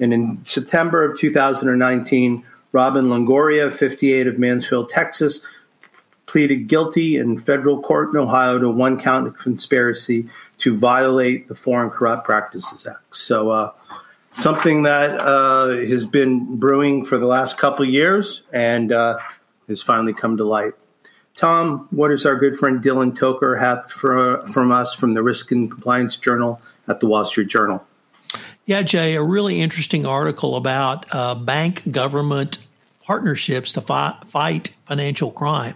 And 0.00 0.12
in 0.12 0.42
September 0.46 1.04
of 1.04 1.18
2019, 1.18 2.44
Robin 2.72 3.06
Longoria, 3.06 3.72
58 3.72 4.26
of 4.26 4.38
Mansfield, 4.38 4.88
Texas, 4.88 5.44
pleaded 6.26 6.68
guilty 6.68 7.16
in 7.16 7.36
federal 7.38 7.82
court 7.82 8.10
in 8.10 8.16
Ohio 8.16 8.58
to 8.58 8.70
one 8.70 8.98
count 8.98 9.26
of 9.26 9.36
conspiracy 9.36 10.28
to 10.58 10.76
violate 10.76 11.48
the 11.48 11.54
Foreign 11.54 11.90
Corrupt 11.90 12.24
Practices 12.24 12.86
Act. 12.86 13.16
So, 13.16 13.50
uh, 13.50 13.72
something 14.32 14.84
that 14.84 15.20
uh, 15.20 15.68
has 15.68 16.06
been 16.06 16.56
brewing 16.56 17.04
for 17.04 17.18
the 17.18 17.26
last 17.26 17.58
couple 17.58 17.84
years 17.84 18.42
and 18.52 18.92
uh, 18.92 19.18
has 19.68 19.82
finally 19.82 20.14
come 20.14 20.36
to 20.36 20.44
light. 20.44 20.74
Tom, 21.34 21.88
what 21.90 22.08
does 22.08 22.26
our 22.26 22.36
good 22.36 22.56
friend 22.56 22.82
Dylan 22.82 23.16
Tokar 23.16 23.58
have 23.58 23.90
for, 23.90 24.46
from 24.48 24.72
us 24.72 24.94
from 24.94 25.14
the 25.14 25.22
Risk 25.22 25.50
and 25.52 25.70
Compliance 25.70 26.16
Journal 26.16 26.60
at 26.86 27.00
the 27.00 27.06
Wall 27.06 27.24
Street 27.24 27.48
Journal? 27.48 27.86
Yeah, 28.70 28.82
Jay, 28.82 29.16
a 29.16 29.22
really 29.24 29.60
interesting 29.60 30.06
article 30.06 30.54
about 30.54 31.12
uh, 31.12 31.34
bank 31.34 31.90
government 31.90 32.64
partnerships 33.02 33.72
to 33.72 33.80
fi- 33.80 34.16
fight 34.28 34.76
financial 34.86 35.32
crime. 35.32 35.74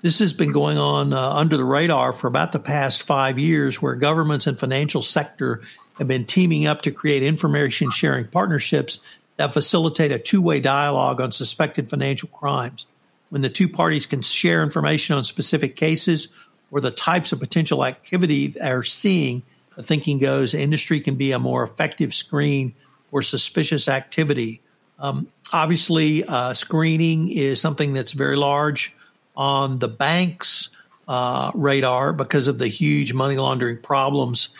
This 0.00 0.20
has 0.20 0.32
been 0.32 0.50
going 0.50 0.78
on 0.78 1.12
uh, 1.12 1.32
under 1.34 1.58
the 1.58 1.66
radar 1.66 2.14
for 2.14 2.28
about 2.28 2.52
the 2.52 2.58
past 2.58 3.02
five 3.02 3.38
years, 3.38 3.82
where 3.82 3.94
governments 3.94 4.46
and 4.46 4.58
financial 4.58 5.02
sector 5.02 5.60
have 5.98 6.08
been 6.08 6.24
teaming 6.24 6.66
up 6.66 6.80
to 6.80 6.90
create 6.90 7.22
information 7.22 7.90
sharing 7.90 8.26
partnerships 8.26 9.00
that 9.36 9.52
facilitate 9.52 10.10
a 10.10 10.18
two 10.18 10.40
way 10.40 10.60
dialogue 10.60 11.20
on 11.20 11.32
suspected 11.32 11.90
financial 11.90 12.30
crimes. 12.30 12.86
When 13.28 13.42
the 13.42 13.50
two 13.50 13.68
parties 13.68 14.06
can 14.06 14.22
share 14.22 14.62
information 14.62 15.14
on 15.14 15.24
specific 15.24 15.76
cases 15.76 16.28
or 16.70 16.80
the 16.80 16.90
types 16.90 17.32
of 17.32 17.38
potential 17.38 17.84
activity 17.84 18.46
they're 18.46 18.82
seeing, 18.82 19.42
the 19.42 19.49
thinking 19.82 20.18
goes 20.18 20.54
industry 20.54 21.00
can 21.00 21.16
be 21.16 21.32
a 21.32 21.38
more 21.38 21.62
effective 21.62 22.14
screen 22.14 22.74
for 23.10 23.22
suspicious 23.22 23.88
activity. 23.88 24.60
Um, 24.98 25.28
obviously, 25.52 26.24
uh, 26.24 26.54
screening 26.54 27.30
is 27.30 27.60
something 27.60 27.92
that's 27.92 28.12
very 28.12 28.36
large 28.36 28.94
on 29.36 29.78
the 29.78 29.88
bank's 29.88 30.70
uh, 31.08 31.50
radar 31.54 32.12
because 32.12 32.46
of 32.46 32.58
the 32.58 32.68
huge 32.68 33.12
money 33.12 33.36
laundering 33.36 33.78
problems 33.78 34.50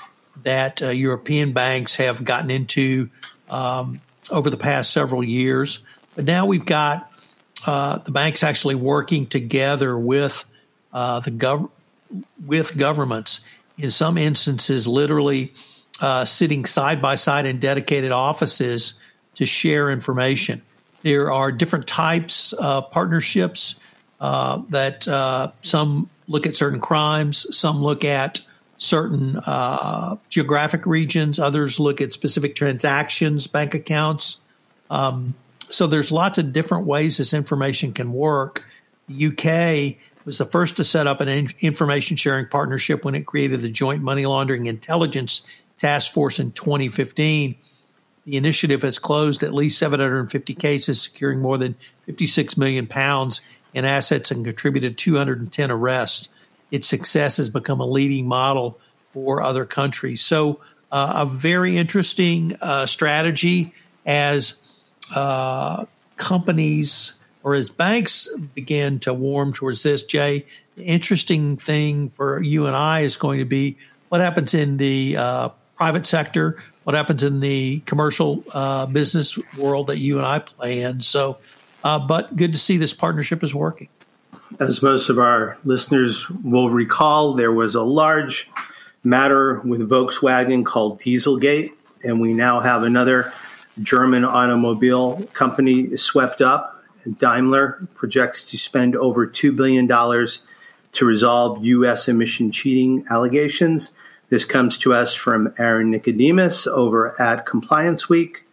that 0.42 0.82
uh, 0.82 0.88
European 0.88 1.52
banks 1.52 1.94
have 1.96 2.24
gotten 2.24 2.50
into 2.50 3.10
um, 3.48 4.00
over 4.30 4.50
the 4.50 4.56
past 4.56 4.92
several 4.92 5.22
years. 5.22 5.80
But 6.16 6.24
now 6.24 6.46
we've 6.46 6.64
got 6.64 7.12
uh, 7.66 7.98
the 7.98 8.10
banks 8.10 8.42
actually 8.42 8.74
working 8.74 9.26
together 9.26 9.96
with 9.96 10.44
uh, 10.92 11.20
the 11.20 11.30
gov- 11.30 11.70
with 12.44 12.76
governments 12.76 13.40
in 13.82 13.90
some 13.90 14.18
instances, 14.18 14.86
literally 14.86 15.52
uh, 16.00 16.24
sitting 16.24 16.64
side 16.64 17.02
by 17.02 17.14
side 17.14 17.46
in 17.46 17.58
dedicated 17.58 18.12
offices 18.12 18.94
to 19.34 19.46
share 19.46 19.90
information. 19.90 20.62
There 21.02 21.32
are 21.32 21.50
different 21.50 21.86
types 21.86 22.52
of 22.52 22.90
partnerships 22.90 23.76
uh, 24.20 24.62
that 24.68 25.08
uh, 25.08 25.52
some 25.62 26.10
look 26.28 26.46
at 26.46 26.56
certain 26.56 26.80
crimes, 26.80 27.46
some 27.56 27.82
look 27.82 28.04
at 28.04 28.40
certain 28.76 29.36
uh, 29.46 30.16
geographic 30.28 30.86
regions, 30.86 31.38
others 31.38 31.78
look 31.80 32.00
at 32.00 32.12
specific 32.12 32.54
transactions, 32.54 33.46
bank 33.46 33.74
accounts. 33.74 34.40
Um, 34.90 35.34
so 35.68 35.86
there's 35.86 36.10
lots 36.10 36.38
of 36.38 36.52
different 36.52 36.86
ways 36.86 37.18
this 37.18 37.34
information 37.34 37.92
can 37.92 38.12
work. 38.12 38.64
The 39.08 39.26
UK 39.26 39.98
was 40.24 40.38
the 40.38 40.46
first 40.46 40.76
to 40.76 40.84
set 40.84 41.06
up 41.06 41.20
an 41.20 41.48
information 41.60 42.16
sharing 42.16 42.46
partnership 42.46 43.04
when 43.04 43.14
it 43.14 43.26
created 43.26 43.62
the 43.62 43.70
Joint 43.70 44.02
Money 44.02 44.26
Laundering 44.26 44.66
Intelligence 44.66 45.42
Task 45.78 46.12
Force 46.12 46.38
in 46.38 46.52
2015. 46.52 47.56
The 48.26 48.36
initiative 48.36 48.82
has 48.82 48.98
closed 48.98 49.42
at 49.42 49.54
least 49.54 49.78
750 49.78 50.54
cases, 50.54 51.00
securing 51.00 51.40
more 51.40 51.58
than 51.58 51.74
56 52.06 52.56
million 52.56 52.86
pounds 52.86 53.40
in 53.72 53.84
assets 53.84 54.30
and 54.30 54.44
contributed 54.44 54.98
210 54.98 55.70
arrests. 55.70 56.28
Its 56.70 56.86
success 56.86 57.38
has 57.38 57.48
become 57.48 57.80
a 57.80 57.86
leading 57.86 58.26
model 58.26 58.78
for 59.12 59.42
other 59.42 59.64
countries. 59.64 60.20
So, 60.20 60.60
uh, 60.92 61.12
a 61.16 61.26
very 61.26 61.76
interesting 61.76 62.56
uh, 62.60 62.86
strategy 62.86 63.74
as 64.04 64.54
uh, 65.14 65.84
companies 66.16 67.14
or 67.42 67.54
as 67.54 67.70
banks 67.70 68.28
begin 68.54 68.98
to 69.00 69.14
warm 69.14 69.52
towards 69.52 69.82
this, 69.82 70.04
Jay, 70.04 70.46
the 70.76 70.84
interesting 70.84 71.56
thing 71.56 72.10
for 72.10 72.42
you 72.42 72.66
and 72.66 72.76
I 72.76 73.00
is 73.00 73.16
going 73.16 73.38
to 73.38 73.44
be 73.44 73.76
what 74.08 74.20
happens 74.20 74.54
in 74.54 74.76
the 74.76 75.16
uh, 75.16 75.48
private 75.76 76.04
sector, 76.04 76.62
what 76.84 76.94
happens 76.94 77.22
in 77.22 77.40
the 77.40 77.80
commercial 77.80 78.44
uh, 78.52 78.86
business 78.86 79.38
world 79.56 79.86
that 79.86 79.98
you 79.98 80.18
and 80.18 80.26
I 80.26 80.40
play 80.40 80.82
in. 80.82 81.00
So, 81.00 81.38
uh, 81.82 81.98
but 81.98 82.36
good 82.36 82.52
to 82.52 82.58
see 82.58 82.76
this 82.76 82.92
partnership 82.92 83.42
is 83.42 83.54
working. 83.54 83.88
As 84.58 84.82
most 84.82 85.08
of 85.08 85.18
our 85.18 85.56
listeners 85.64 86.28
will 86.44 86.70
recall, 86.70 87.34
there 87.34 87.52
was 87.52 87.74
a 87.74 87.82
large 87.82 88.50
matter 89.04 89.60
with 89.60 89.88
Volkswagen 89.88 90.66
called 90.66 91.00
Dieselgate, 91.00 91.72
and 92.04 92.20
we 92.20 92.34
now 92.34 92.60
have 92.60 92.82
another 92.82 93.32
German 93.80 94.24
automobile 94.24 95.22
company 95.32 95.96
swept 95.96 96.42
up 96.42 96.79
Daimler 97.18 97.86
projects 97.94 98.50
to 98.50 98.58
spend 98.58 98.96
over 98.96 99.26
$2 99.26 99.54
billion 99.54 99.88
to 100.92 101.04
resolve 101.04 101.64
U.S. 101.64 102.08
emission 102.08 102.50
cheating 102.50 103.04
allegations. 103.10 103.92
This 104.28 104.44
comes 104.44 104.78
to 104.78 104.94
us 104.94 105.14
from 105.14 105.52
Aaron 105.58 105.90
Nicodemus 105.90 106.66
over 106.66 107.20
at 107.20 107.46
Compliance 107.46 108.08
Week. 108.08 108.44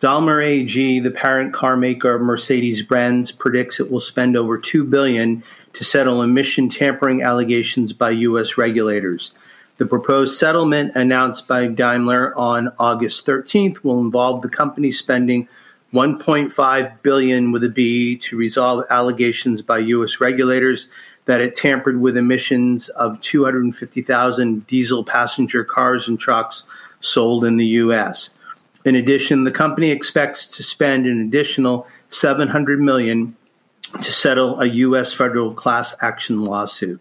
Daimler 0.00 0.42
AG, 0.42 1.00
the 1.00 1.10
parent 1.10 1.54
car 1.54 1.76
maker 1.76 2.14
of 2.14 2.22
Mercedes-Benz, 2.22 3.32
predicts 3.32 3.80
it 3.80 3.90
will 3.90 4.00
spend 4.00 4.36
over 4.36 4.58
2 4.58 4.84
billion 4.84 5.42
to 5.72 5.84
settle 5.84 6.20
emission 6.20 6.68
tampering 6.68 7.22
allegations 7.22 7.92
by 7.92 8.10
U.S. 8.10 8.58
regulators. 8.58 9.32
The 9.76 9.86
proposed 9.86 10.38
settlement 10.38 10.94
announced 10.94 11.48
by 11.48 11.66
Daimler 11.66 12.36
on 12.36 12.72
August 12.78 13.26
13th 13.26 13.82
will 13.82 13.98
involve 13.98 14.42
the 14.42 14.48
company 14.48 14.92
spending 14.92 15.48
1.5 15.94 17.02
billion 17.02 17.52
with 17.52 17.62
a 17.62 17.68
B 17.68 18.16
to 18.16 18.36
resolve 18.36 18.84
allegations 18.90 19.62
by 19.62 19.78
US 19.78 20.20
regulators 20.20 20.88
that 21.26 21.40
it 21.40 21.54
tampered 21.54 22.00
with 22.00 22.16
emissions 22.16 22.88
of 22.90 23.20
250,000 23.20 24.66
diesel 24.66 25.04
passenger 25.04 25.62
cars 25.62 26.08
and 26.08 26.18
trucks 26.18 26.64
sold 27.00 27.44
in 27.44 27.58
the 27.58 27.66
US. 27.66 28.30
In 28.84 28.96
addition, 28.96 29.44
the 29.44 29.52
company 29.52 29.92
expects 29.92 30.46
to 30.48 30.64
spend 30.64 31.06
an 31.06 31.20
additional 31.20 31.86
700 32.08 32.80
million 32.80 33.36
to 34.02 34.12
settle 34.12 34.60
a 34.60 34.66
US 34.66 35.12
federal 35.12 35.54
class 35.54 35.94
action 36.00 36.44
lawsuit. 36.44 37.00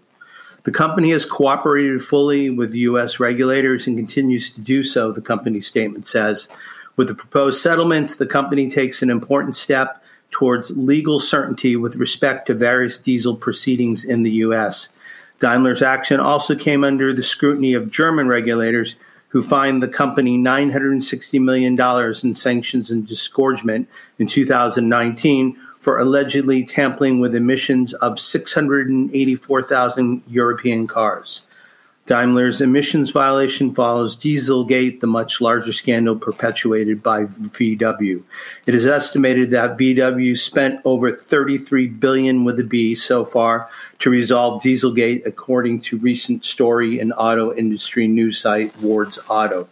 The 0.63 0.71
company 0.71 1.11
has 1.11 1.25
cooperated 1.25 2.03
fully 2.03 2.49
with 2.49 2.73
U.S. 2.75 3.19
regulators 3.19 3.85
and 3.85 3.97
continues 3.97 4.49
to 4.51 4.61
do 4.61 4.83
so, 4.83 5.11
the 5.11 5.21
company 5.21 5.59
statement 5.59 6.07
says. 6.07 6.47
With 6.95 7.07
the 7.07 7.15
proposed 7.15 7.61
settlements, 7.61 8.15
the 8.15 8.25
company 8.25 8.69
takes 8.69 9.01
an 9.01 9.09
important 9.09 9.55
step 9.55 10.03
towards 10.29 10.75
legal 10.77 11.19
certainty 11.19 11.75
with 11.75 11.95
respect 11.95 12.47
to 12.47 12.53
various 12.53 12.97
diesel 12.97 13.35
proceedings 13.35 14.03
in 14.03 14.23
the 14.23 14.31
U.S. 14.31 14.89
Daimler's 15.39 15.81
action 15.81 16.19
also 16.19 16.55
came 16.55 16.83
under 16.83 17.13
the 17.13 17.23
scrutiny 17.23 17.73
of 17.73 17.91
German 17.91 18.27
regulators 18.27 18.95
who 19.29 19.41
fined 19.41 19.81
the 19.81 19.87
company 19.87 20.37
$960 20.37 21.41
million 21.41 21.79
in 22.23 22.35
sanctions 22.35 22.91
and 22.91 23.07
disgorgement 23.07 23.89
in 24.19 24.27
2019 24.27 25.57
for 25.79 25.97
allegedly 25.97 26.63
tampering 26.63 27.19
with 27.19 27.35
emissions 27.35 27.93
of 27.95 28.19
684,000 28.19 30.23
European 30.27 30.85
cars. 30.85 31.41
Daimler's 32.05 32.59
emissions 32.59 33.11
violation 33.11 33.73
follows 33.73 34.13
Dieselgate, 34.13 34.99
the 34.99 35.07
much 35.07 35.39
larger 35.39 35.71
scandal 35.71 36.17
perpetuated 36.17 37.01
by 37.01 37.23
VW. 37.25 38.21
It 38.65 38.75
is 38.75 38.85
estimated 38.85 39.51
that 39.51 39.77
VW 39.77 40.37
spent 40.37 40.81
over 40.83 41.13
33 41.13 41.87
billion 41.87 42.43
with 42.43 42.59
a 42.59 42.63
B 42.65 42.93
so 42.93 43.23
far 43.23 43.69
to 43.99 44.09
resolve 44.09 44.61
Dieselgate, 44.61 45.25
according 45.25 45.79
to 45.81 45.97
recent 45.97 46.43
story 46.43 46.99
in 46.99 47.13
auto 47.13 47.53
industry 47.53 48.05
news 48.09 48.37
site 48.37 48.77
Wards 48.81 49.17
Auto. 49.29 49.69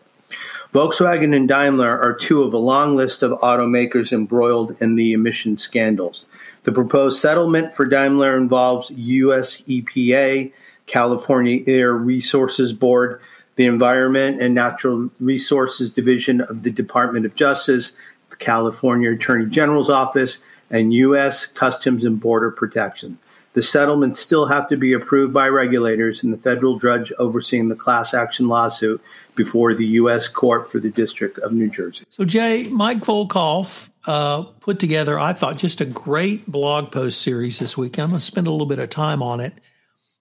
Volkswagen 0.74 1.36
and 1.36 1.50
Daimler 1.50 2.00
are 2.00 2.14
two 2.14 2.44
of 2.44 2.54
a 2.54 2.58
long 2.58 2.96
list 2.96 3.24
of 3.24 3.38
automakers 3.42 4.14
embroiled 4.14 4.82
in 4.82 4.96
the 4.96 5.12
emission 5.12 5.58
scandals. 5.58 6.28
The 6.64 6.72
proposed 6.72 7.20
settlement 7.20 7.76
for 7.76 7.86
Daimler 7.86 8.38
involves 8.38 8.90
US 8.92 9.64
EPA, 9.64 10.54
California 10.92 11.64
Air 11.68 11.94
Resources 11.94 12.74
Board, 12.74 13.22
the 13.56 13.66
Environment 13.66 14.42
and 14.42 14.54
Natural 14.54 15.10
Resources 15.22 15.90
Division 15.90 16.42
of 16.42 16.64
the 16.64 16.70
Department 16.70 17.26
of 17.26 17.34
Justice, 17.34 17.94
the 18.30 18.36
California 18.36 19.12
Attorney 19.14 19.46
General's 19.46 19.90
Office, 19.90 20.40
and 20.70 20.94
U.S. 20.94 21.46
Customs 21.46 22.04
and 22.04 22.20
Border 22.20 22.52
Protection. 22.52 23.18
The 23.54 23.64
settlements 23.64 24.20
still 24.20 24.46
have 24.46 24.68
to 24.68 24.78
be 24.78 24.92
approved 24.92 25.34
by 25.34 25.48
regulators 25.48 26.24
and 26.24 26.34
the 26.34 26.38
federal 26.38 26.78
judge 26.78 27.12
overseeing 27.20 27.70
the 27.70 27.76
class 27.76 28.14
action 28.14 28.50
lawsuit 28.50 29.02
before 29.36 29.74
the 29.74 29.86
U.S. 29.86 30.28
Court 30.28 30.70
for 30.70 30.80
the 30.80 30.90
District 30.90 31.38
of 31.40 31.54
New 31.54 31.70
Jersey. 31.70 32.04
So, 32.10 32.26
Jay, 32.26 32.68
Mike 32.68 33.00
Volkov 33.00 33.90
uh, 34.08 34.44
put 34.60 34.80
together, 34.80 35.18
I 35.18 35.32
thought, 35.32 35.58
just 35.58 35.80
a 35.80 35.86
great 35.86 36.52
blog 36.52 36.92
post 36.92 37.22
series 37.22 37.60
this 37.60 37.78
week. 37.78 37.98
I'm 37.98 38.10
going 38.10 38.20
to 38.20 38.26
spend 38.26 38.48
a 38.48 38.52
little 38.52 38.66
bit 38.66 38.80
of 38.80 38.90
time 38.90 39.24
on 39.24 39.40
it. 39.40 39.54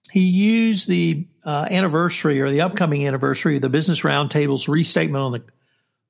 He 0.09 0.21
used 0.21 0.87
the 0.87 1.27
uh, 1.45 1.67
anniversary 1.69 2.41
or 2.41 2.49
the 2.49 2.61
upcoming 2.61 3.07
anniversary 3.07 3.55
of 3.55 3.61
the 3.61 3.69
Business 3.69 4.01
Roundtable's 4.01 4.67
restatement 4.67 5.23
on 5.23 5.31
the 5.33 5.43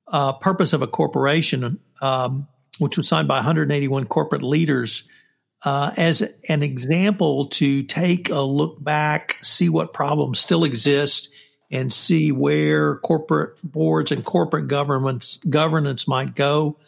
uh, 0.08 0.32
purpose 0.34 0.72
of 0.72 0.82
a 0.82 0.86
corporation, 0.86 1.78
um, 2.00 2.48
which 2.78 2.96
was 2.96 3.08
signed 3.08 3.28
by 3.28 3.36
181 3.36 4.06
corporate 4.06 4.42
leaders 4.42 5.04
uh, 5.64 5.92
as 5.96 6.22
an 6.48 6.62
example 6.62 7.46
to 7.46 7.82
take 7.84 8.30
a 8.30 8.40
look 8.40 8.82
back, 8.82 9.38
see 9.42 9.68
what 9.68 9.92
problems 9.92 10.40
still 10.40 10.64
exist, 10.64 11.28
and 11.70 11.92
see 11.92 12.32
where 12.32 12.96
corporate 12.96 13.56
boards 13.62 14.12
and 14.12 14.24
corporate 14.24 14.68
governments 14.68 15.38
governance 15.48 16.06
might 16.06 16.34
go. 16.34 16.78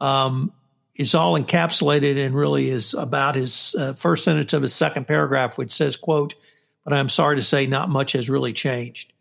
Um, 0.00 0.52
is 0.98 1.14
all 1.14 1.38
encapsulated 1.38 2.22
and 2.24 2.34
really 2.34 2.68
is 2.68 2.92
about 2.92 3.36
his 3.36 3.74
uh, 3.78 3.94
first 3.94 4.24
sentence 4.24 4.52
of 4.52 4.62
his 4.62 4.74
second 4.74 5.06
paragraph, 5.06 5.56
which 5.56 5.72
says, 5.72 5.96
"quote." 5.96 6.34
But 6.84 6.92
I'm 6.92 7.08
sorry 7.10 7.36
to 7.36 7.42
say, 7.42 7.66
not 7.66 7.90
much 7.90 8.12
has 8.12 8.30
really 8.30 8.54
changed. 8.54 9.12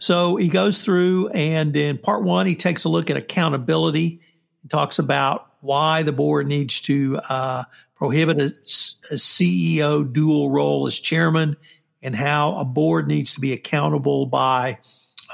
So 0.00 0.36
he 0.36 0.48
goes 0.48 0.78
through, 0.78 1.28
and 1.28 1.76
in 1.76 1.98
part 1.98 2.24
one, 2.24 2.46
he 2.46 2.56
takes 2.56 2.84
a 2.84 2.88
look 2.88 3.08
at 3.08 3.16
accountability. 3.16 4.20
He 4.62 4.68
talks 4.68 4.98
about 4.98 5.46
why 5.60 6.02
the 6.02 6.12
board 6.12 6.46
needs 6.46 6.80
to 6.82 7.20
uh, 7.28 7.64
prohibit 7.94 8.40
a, 8.40 8.46
a 8.46 9.16
CEO 9.16 10.12
dual 10.12 10.50
role 10.50 10.86
as 10.86 10.98
chairman 10.98 11.56
and 12.02 12.14
how 12.14 12.54
a 12.54 12.64
board 12.64 13.08
needs 13.08 13.34
to 13.34 13.40
be 13.40 13.52
accountable 13.52 14.26
by 14.26 14.78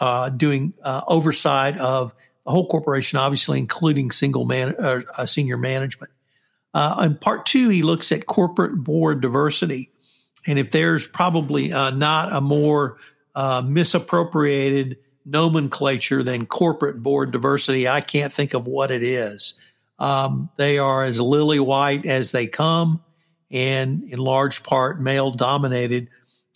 uh, 0.00 0.28
doing 0.30 0.74
uh, 0.82 1.02
oversight 1.06 1.78
of 1.78 2.14
the 2.44 2.50
whole 2.50 2.66
corporation, 2.66 3.18
obviously 3.18 3.59
including 3.59 4.11
single 4.11 4.44
man, 4.44 4.74
uh, 4.78 5.26
senior 5.26 5.57
management. 5.57 6.12
Uh, 6.72 7.02
in 7.04 7.16
part 7.16 7.46
two, 7.46 7.68
he 7.68 7.83
looks 7.83 8.11
at 8.12 8.26
corporate 8.26 8.83
board 8.83 9.20
diversity, 9.20 9.90
and 10.46 10.59
if 10.59 10.70
there's 10.70 11.07
probably 11.07 11.72
uh, 11.72 11.90
not 11.90 12.33
a 12.33 12.40
more 12.40 12.98
uh, 13.35 13.62
misappropriated 13.64 14.98
nomenclature 15.24 16.22
than 16.22 16.46
corporate 16.46 17.02
board 17.02 17.30
diversity, 17.33 17.88
I 17.88 18.00
can't 18.00 18.33
think 18.33 18.54
of 18.54 18.66
what 18.66 18.90
it 18.90 19.02
is. 19.02 19.54
Um, 19.98 20.50
they 20.57 20.78
are 20.78 21.04
as 21.04 21.20
lily 21.20 21.61
white 21.61 22.04
as 22.04 22.33
they 22.33 22.46
come 22.46 23.02
and 23.50 24.02
in 24.04 24.18
large 24.18 24.62
part 24.62 25.00
male 25.00 25.30
dominated. 25.30 26.09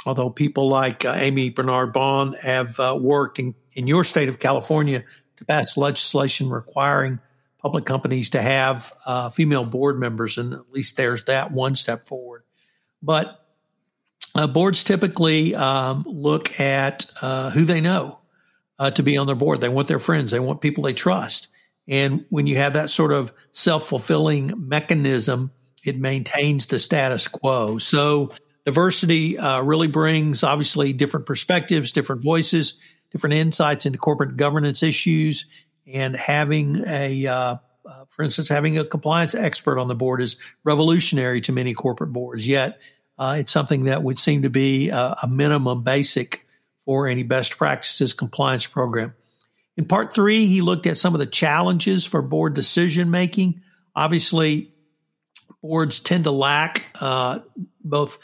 Although 0.04 0.30
people 0.30 0.68
like 0.68 1.04
uh, 1.04 1.12
Amy 1.16 1.50
Bernard 1.50 1.92
Bond 1.92 2.36
have 2.36 2.78
uh, 2.80 2.98
worked 3.00 3.38
in, 3.38 3.54
in 3.72 3.86
your 3.86 4.04
state 4.04 4.28
of 4.28 4.38
California 4.38 5.04
to 5.38 5.44
pass 5.44 5.76
legislation 5.76 6.50
requiring 6.50 7.20
public 7.58 7.84
companies 7.84 8.30
to 8.30 8.42
have 8.42 8.92
uh, 9.04 9.30
female 9.30 9.64
board 9.64 9.98
members, 9.98 10.38
and 10.38 10.52
at 10.52 10.70
least 10.70 10.96
there's 10.96 11.24
that 11.24 11.50
one 11.50 11.74
step 11.74 12.08
forward. 12.08 12.42
But 13.02 13.44
uh, 14.34 14.46
boards 14.46 14.84
typically 14.84 15.54
um, 15.54 16.04
look 16.06 16.60
at 16.60 17.06
uh, 17.20 17.50
who 17.50 17.64
they 17.64 17.80
know 17.80 18.20
uh, 18.78 18.90
to 18.92 19.02
be 19.02 19.16
on 19.16 19.26
their 19.26 19.36
board. 19.36 19.60
They 19.60 19.68
want 19.68 19.88
their 19.88 19.98
friends, 19.98 20.30
they 20.30 20.40
want 20.40 20.60
people 20.60 20.84
they 20.84 20.94
trust. 20.94 21.48
And 21.88 22.26
when 22.28 22.46
you 22.46 22.56
have 22.56 22.74
that 22.74 22.90
sort 22.90 23.12
of 23.12 23.32
self 23.52 23.88
fulfilling 23.88 24.68
mechanism, 24.68 25.50
it 25.84 25.98
maintains 25.98 26.66
the 26.66 26.78
status 26.78 27.26
quo. 27.26 27.78
So 27.78 28.32
diversity 28.66 29.38
uh, 29.38 29.62
really 29.62 29.88
brings 29.88 30.42
obviously 30.42 30.92
different 30.92 31.26
perspectives, 31.26 31.92
different 31.92 32.22
voices, 32.22 32.78
different 33.10 33.34
insights 33.34 33.86
into 33.86 33.98
corporate 33.98 34.36
governance 34.36 34.82
issues. 34.82 35.46
And 35.86 36.14
having 36.14 36.84
a, 36.86 37.26
uh, 37.26 37.56
uh, 37.86 38.04
for 38.08 38.22
instance, 38.22 38.48
having 38.48 38.78
a 38.78 38.84
compliance 38.84 39.34
expert 39.34 39.78
on 39.78 39.88
the 39.88 39.94
board 39.94 40.20
is 40.20 40.36
revolutionary 40.64 41.40
to 41.42 41.52
many 41.52 41.74
corporate 41.74 42.12
boards. 42.12 42.46
Yet 42.46 42.78
uh, 43.18 43.36
it's 43.38 43.52
something 43.52 43.84
that 43.84 44.02
would 44.02 44.18
seem 44.18 44.42
to 44.42 44.50
be 44.50 44.90
a, 44.90 45.16
a 45.22 45.28
minimum 45.28 45.82
basic 45.82 46.46
for 46.84 47.06
any 47.06 47.22
best 47.22 47.56
practices 47.56 48.12
compliance 48.12 48.66
program. 48.66 49.14
In 49.76 49.84
part 49.84 50.12
three, 50.12 50.46
he 50.46 50.60
looked 50.60 50.86
at 50.86 50.98
some 50.98 51.14
of 51.14 51.20
the 51.20 51.26
challenges 51.26 52.04
for 52.04 52.20
board 52.20 52.54
decision 52.54 53.10
making. 53.10 53.62
Obviously, 53.94 54.72
boards 55.62 56.00
tend 56.00 56.24
to 56.24 56.30
lack 56.30 56.86
uh, 57.00 57.40
both 57.84 58.18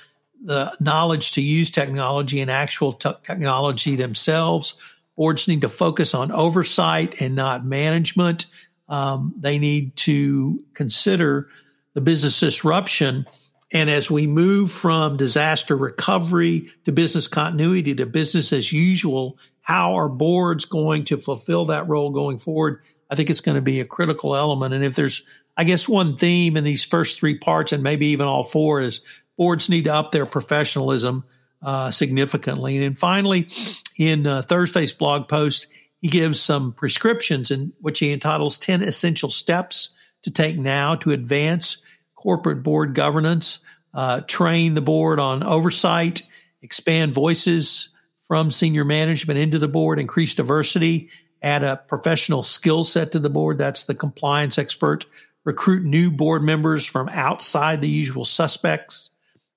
the 0.44 0.74
knowledge 0.80 1.32
to 1.32 1.40
use 1.40 1.70
technology 1.70 2.40
and 2.40 2.50
actual 2.50 2.92
technology 2.92 3.96
themselves. 3.96 4.74
Boards 5.16 5.48
need 5.48 5.62
to 5.62 5.68
focus 5.68 6.14
on 6.14 6.30
oversight 6.30 7.20
and 7.20 7.34
not 7.34 7.64
management. 7.64 8.46
Um, 8.88 9.34
they 9.38 9.58
need 9.58 9.96
to 9.96 10.62
consider 10.74 11.48
the 11.94 12.00
business 12.00 12.38
disruption. 12.38 13.26
And 13.72 13.88
as 13.88 14.10
we 14.10 14.26
move 14.26 14.70
from 14.70 15.16
disaster 15.16 15.76
recovery 15.76 16.70
to 16.84 16.92
business 16.92 17.26
continuity 17.26 17.94
to 17.94 18.06
business 18.06 18.52
as 18.52 18.72
usual 18.72 19.38
how 19.64 19.94
are 19.94 20.10
boards 20.10 20.66
going 20.66 21.06
to 21.06 21.16
fulfill 21.16 21.64
that 21.64 21.88
role 21.88 22.10
going 22.10 22.36
forward? 22.38 22.82
I 23.10 23.14
think 23.14 23.30
it's 23.30 23.40
going 23.40 23.56
to 23.56 23.62
be 23.62 23.80
a 23.80 23.86
critical 23.86 24.36
element. 24.36 24.74
And 24.74 24.84
if 24.84 24.94
there's, 24.94 25.26
I 25.56 25.64
guess, 25.64 25.88
one 25.88 26.18
theme 26.18 26.58
in 26.58 26.64
these 26.64 26.84
first 26.84 27.18
three 27.18 27.38
parts, 27.38 27.72
and 27.72 27.82
maybe 27.82 28.08
even 28.08 28.26
all 28.26 28.42
four, 28.42 28.82
is 28.82 29.00
boards 29.36 29.68
need 29.68 29.84
to 29.84 29.94
up 29.94 30.10
their 30.10 30.26
professionalism 30.26 31.24
uh, 31.62 31.90
significantly. 31.90 32.76
And 32.76 32.84
then 32.84 32.94
finally, 32.94 33.48
in 33.96 34.26
uh, 34.26 34.42
Thursday's 34.42 34.92
blog 34.92 35.28
post, 35.28 35.66
he 36.00 36.08
gives 36.08 36.40
some 36.40 36.72
prescriptions 36.72 37.50
in 37.50 37.72
which 37.80 37.98
he 37.98 38.12
entitles 38.12 38.58
10 38.58 38.82
essential 38.82 39.30
steps 39.30 39.90
to 40.22 40.30
take 40.30 40.58
now 40.58 40.96
to 40.96 41.12
advance 41.12 41.78
corporate 42.14 42.62
board 42.62 42.94
governance, 42.94 43.60
uh, 43.92 44.20
train 44.22 44.74
the 44.74 44.80
board 44.80 45.20
on 45.20 45.42
oversight, 45.42 46.22
expand 46.62 47.12
voices 47.12 47.90
from 48.26 48.50
senior 48.50 48.84
management 48.84 49.38
into 49.38 49.58
the 49.58 49.68
board, 49.68 49.98
increase 49.98 50.34
diversity, 50.34 51.10
add 51.42 51.62
a 51.62 51.76
professional 51.76 52.42
skill 52.42 52.84
set 52.84 53.12
to 53.12 53.18
the 53.18 53.30
board. 53.30 53.58
That's 53.58 53.84
the 53.84 53.94
compliance 53.94 54.58
expert. 54.58 55.06
Recruit 55.44 55.84
new 55.84 56.10
board 56.10 56.42
members 56.42 56.86
from 56.86 57.10
outside 57.10 57.82
the 57.82 57.88
usual 57.88 58.24
suspects. 58.24 59.10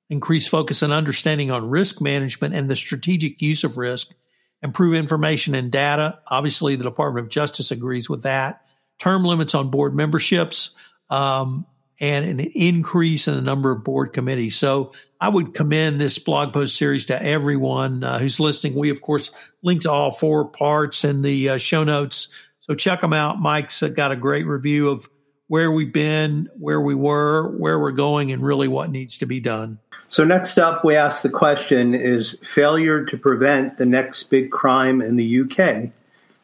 Increase 0.09 0.47
focus 0.47 0.81
and 0.81 0.93
understanding 0.93 1.51
on 1.51 1.69
risk 1.69 2.01
management 2.01 2.53
and 2.53 2.69
the 2.69 2.75
strategic 2.75 3.41
use 3.41 3.63
of 3.63 3.77
risk. 3.77 4.13
Improve 4.61 4.95
information 4.95 5.53
and 5.53 5.71
data. 5.71 6.19
Obviously, 6.27 6.75
the 6.75 6.83
Department 6.83 7.25
of 7.25 7.31
Justice 7.31 7.71
agrees 7.71 8.09
with 8.09 8.23
that. 8.23 8.61
Term 8.99 9.23
limits 9.23 9.53
on 9.53 9.69
board 9.69 9.93
memberships. 9.93 10.75
Um, 11.09 11.65
and 11.99 12.25
an 12.25 12.39
increase 12.39 13.27
in 13.27 13.35
the 13.35 13.41
number 13.41 13.71
of 13.71 13.83
board 13.83 14.13
committees. 14.13 14.55
So 14.55 14.91
I 15.19 15.29
would 15.29 15.53
commend 15.53 15.99
this 15.99 16.19
blog 16.19 16.53
post 16.53 16.77
series 16.77 17.05
to 17.05 17.21
everyone 17.21 18.03
uh, 18.03 18.19
who's 18.19 18.39
listening. 18.39 18.75
We, 18.75 18.91
of 18.91 19.01
course, 19.01 19.31
link 19.63 19.81
to 19.81 19.91
all 19.91 20.11
four 20.11 20.49
parts 20.49 21.03
in 21.03 21.21
the 21.23 21.49
uh, 21.49 21.57
show 21.57 21.83
notes. 21.83 22.27
So 22.59 22.73
check 22.73 23.01
them 23.01 23.13
out. 23.13 23.39
Mike's 23.39 23.81
got 23.81 24.11
a 24.11 24.15
great 24.15 24.45
review 24.45 24.89
of 24.89 25.09
where 25.47 25.71
we've 25.71 25.93
been, 25.93 26.49
where 26.57 26.81
we 26.81 26.93
were, 26.93 27.49
where 27.57 27.79
we're 27.79 27.91
going, 27.91 28.31
and 28.31 28.41
really 28.41 28.67
what 28.67 28.89
needs 28.89 29.17
to 29.19 29.25
be 29.25 29.39
done. 29.39 29.79
So 30.09 30.23
next 30.23 30.57
up, 30.57 30.83
we 30.83 30.95
ask 30.95 31.21
the 31.21 31.29
question 31.29 31.95
is 31.95 32.37
failure 32.43 33.05
to 33.05 33.17
prevent 33.17 33.77
the 33.77 33.85
next 33.85 34.23
big 34.23 34.51
crime 34.51 35.01
in 35.01 35.15
the 35.15 35.41
UK. 35.41 35.91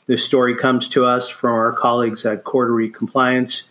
This 0.08 0.24
story 0.24 0.56
comes 0.56 0.89
to 0.89 1.06
us 1.06 1.30
from 1.30 1.52
our 1.52 1.74
colleagues 1.74 2.26
at 2.26 2.44
Cordery 2.44 2.94
Compliance 2.94 3.66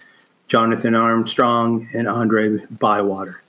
Jonathan 0.53 0.95
Armstrong, 0.95 1.89
and 1.95 2.07
Andre 2.07 2.59
Bywater. 2.67 3.41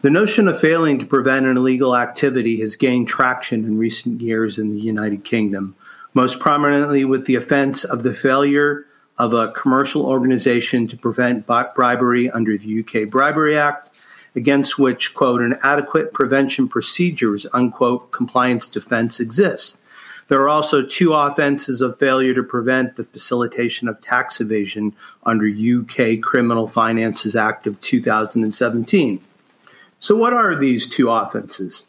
The 0.00 0.10
notion 0.10 0.48
of 0.48 0.58
failing 0.58 0.98
to 0.98 1.06
prevent 1.06 1.46
an 1.46 1.56
illegal 1.56 1.94
activity 1.94 2.60
has 2.62 2.74
gained 2.74 3.06
traction 3.06 3.64
in 3.64 3.78
recent 3.78 4.20
years 4.20 4.58
in 4.58 4.72
the 4.72 4.80
United 4.80 5.22
Kingdom, 5.24 5.76
most 6.14 6.40
prominently 6.40 7.04
with 7.04 7.26
the 7.26 7.36
offense 7.36 7.84
of 7.84 8.02
the 8.02 8.12
failure 8.12 8.84
of 9.18 9.32
a 9.32 9.52
commercial 9.52 10.06
organization 10.06 10.88
to 10.88 10.96
prevent 10.96 11.46
bribery 11.46 12.30
under 12.30 12.56
the 12.56 12.80
UK 12.80 13.08
Bribery 13.08 13.56
Act, 13.56 13.90
against 14.34 14.78
which, 14.78 15.14
quote, 15.14 15.42
an 15.42 15.56
adequate 15.62 16.12
prevention 16.12 16.68
procedures, 16.68 17.46
unquote, 17.52 18.10
compliance 18.10 18.66
defense 18.66 19.20
exists. 19.20 19.78
There 20.28 20.40
are 20.40 20.48
also 20.48 20.82
two 20.82 21.12
offenses 21.12 21.80
of 21.80 21.98
failure 21.98 22.32
to 22.34 22.42
prevent 22.42 22.96
the 22.96 23.04
facilitation 23.04 23.88
of 23.88 24.00
tax 24.00 24.40
evasion 24.40 24.94
under 25.24 25.46
UK 25.46 26.22
Criminal 26.22 26.66
Finances 26.66 27.36
Act 27.36 27.66
of 27.66 27.80
2017. 27.82 29.20
So, 30.00 30.16
what 30.16 30.32
are 30.32 30.56
these 30.56 30.88
two 30.88 31.10
offenses? 31.10 31.84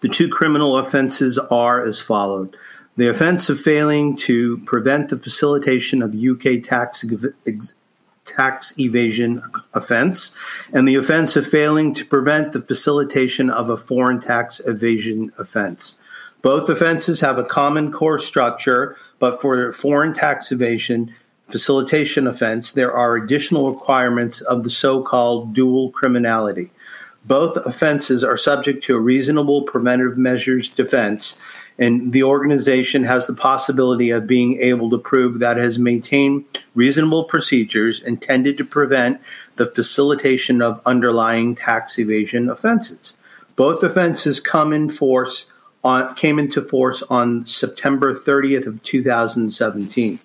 The 0.00 0.08
two 0.08 0.28
criminal 0.28 0.76
offenses 0.78 1.38
are 1.38 1.82
as 1.86 2.00
followed. 2.00 2.56
The 2.96 3.08
offense 3.08 3.48
of 3.48 3.58
failing 3.58 4.16
to 4.18 4.58
prevent 4.58 5.08
the 5.08 5.18
facilitation 5.18 6.00
of 6.00 6.14
UK 6.14 6.62
tax 6.62 7.04
tax 8.24 8.78
evasion 8.78 9.42
offense, 9.74 10.32
and 10.72 10.88
the 10.88 10.94
offense 10.94 11.36
of 11.36 11.46
failing 11.46 11.92
to 11.94 12.04
prevent 12.04 12.52
the 12.52 12.60
facilitation 12.60 13.50
of 13.50 13.68
a 13.68 13.76
foreign 13.76 14.20
tax 14.20 14.60
evasion 14.64 15.32
offense. 15.38 15.94
Both 16.40 16.68
offenses 16.68 17.20
have 17.20 17.38
a 17.38 17.44
common 17.44 17.90
core 17.90 18.18
structure, 18.18 18.96
but 19.18 19.40
for 19.40 19.72
foreign 19.72 20.14
tax 20.14 20.52
evasion 20.52 21.14
facilitation 21.50 22.26
offense, 22.26 22.72
there 22.72 22.92
are 22.92 23.16
additional 23.16 23.72
requirements 23.72 24.40
of 24.40 24.62
the 24.62 24.70
so 24.70 25.02
called 25.02 25.54
dual 25.54 25.90
criminality. 25.90 26.70
Both 27.26 27.56
offenses 27.56 28.22
are 28.22 28.36
subject 28.36 28.84
to 28.84 28.96
a 28.96 29.00
reasonable 29.00 29.62
preventive 29.62 30.18
measures 30.18 30.68
defense, 30.68 31.36
and 31.78 32.12
the 32.12 32.22
organization 32.22 33.02
has 33.02 33.26
the 33.26 33.34
possibility 33.34 34.10
of 34.10 34.26
being 34.26 34.60
able 34.60 34.90
to 34.90 34.98
prove 34.98 35.40
that 35.40 35.58
it 35.58 35.64
has 35.64 35.78
maintained 35.78 36.44
reasonable 36.74 37.24
procedures 37.24 38.02
intended 38.02 38.56
to 38.58 38.64
prevent 38.64 39.20
the 39.56 39.66
facilitation 39.66 40.62
of 40.62 40.80
underlying 40.86 41.54
tax 41.56 41.98
evasion 41.98 42.48
offenses. 42.48 43.14
Both 43.56 43.82
offenses 43.82 44.40
come 44.40 44.72
in 44.72 44.88
force 44.88 45.46
on, 45.82 46.14
came 46.14 46.38
into 46.38 46.62
force 46.62 47.02
on 47.10 47.46
September 47.46 48.14
30th 48.14 48.66
of 48.66 48.82
2017. 48.82 50.18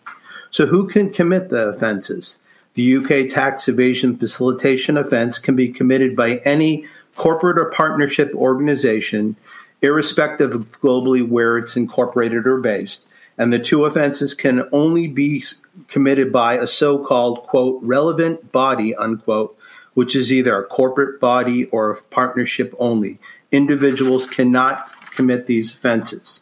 So 0.51 0.65
who 0.65 0.87
can 0.87 1.11
commit 1.11 1.49
the 1.49 1.69
offenses? 1.69 2.37
The 2.75 2.97
UK 2.97 3.29
tax 3.29 3.67
evasion 3.67 4.17
facilitation 4.17 4.97
offense 4.97 5.37
can 5.37 5.55
be 5.55 5.69
committed 5.69 6.15
by 6.15 6.37
any 6.37 6.87
corporate 7.15 7.59
or 7.59 7.71
partnership 7.71 8.33
organization, 8.33 9.35
irrespective 9.81 10.53
of 10.53 10.81
globally 10.81 11.27
where 11.27 11.57
it's 11.57 11.75
incorporated 11.75 12.45
or 12.45 12.59
based. 12.59 13.05
And 13.37 13.53
the 13.53 13.59
two 13.59 13.85
offenses 13.85 14.33
can 14.33 14.67
only 14.73 15.07
be 15.07 15.43
committed 15.87 16.31
by 16.31 16.55
a 16.55 16.67
so 16.67 16.99
called, 16.99 17.43
quote, 17.43 17.79
relevant 17.81 18.51
body, 18.51 18.93
unquote, 18.93 19.57
which 19.93 20.15
is 20.15 20.31
either 20.31 20.57
a 20.57 20.67
corporate 20.67 21.21
body 21.21 21.65
or 21.65 21.91
a 21.91 22.01
partnership 22.01 22.73
only. 22.79 23.17
Individuals 23.51 24.27
cannot 24.27 24.91
commit 25.11 25.47
these 25.47 25.73
offenses. 25.73 26.41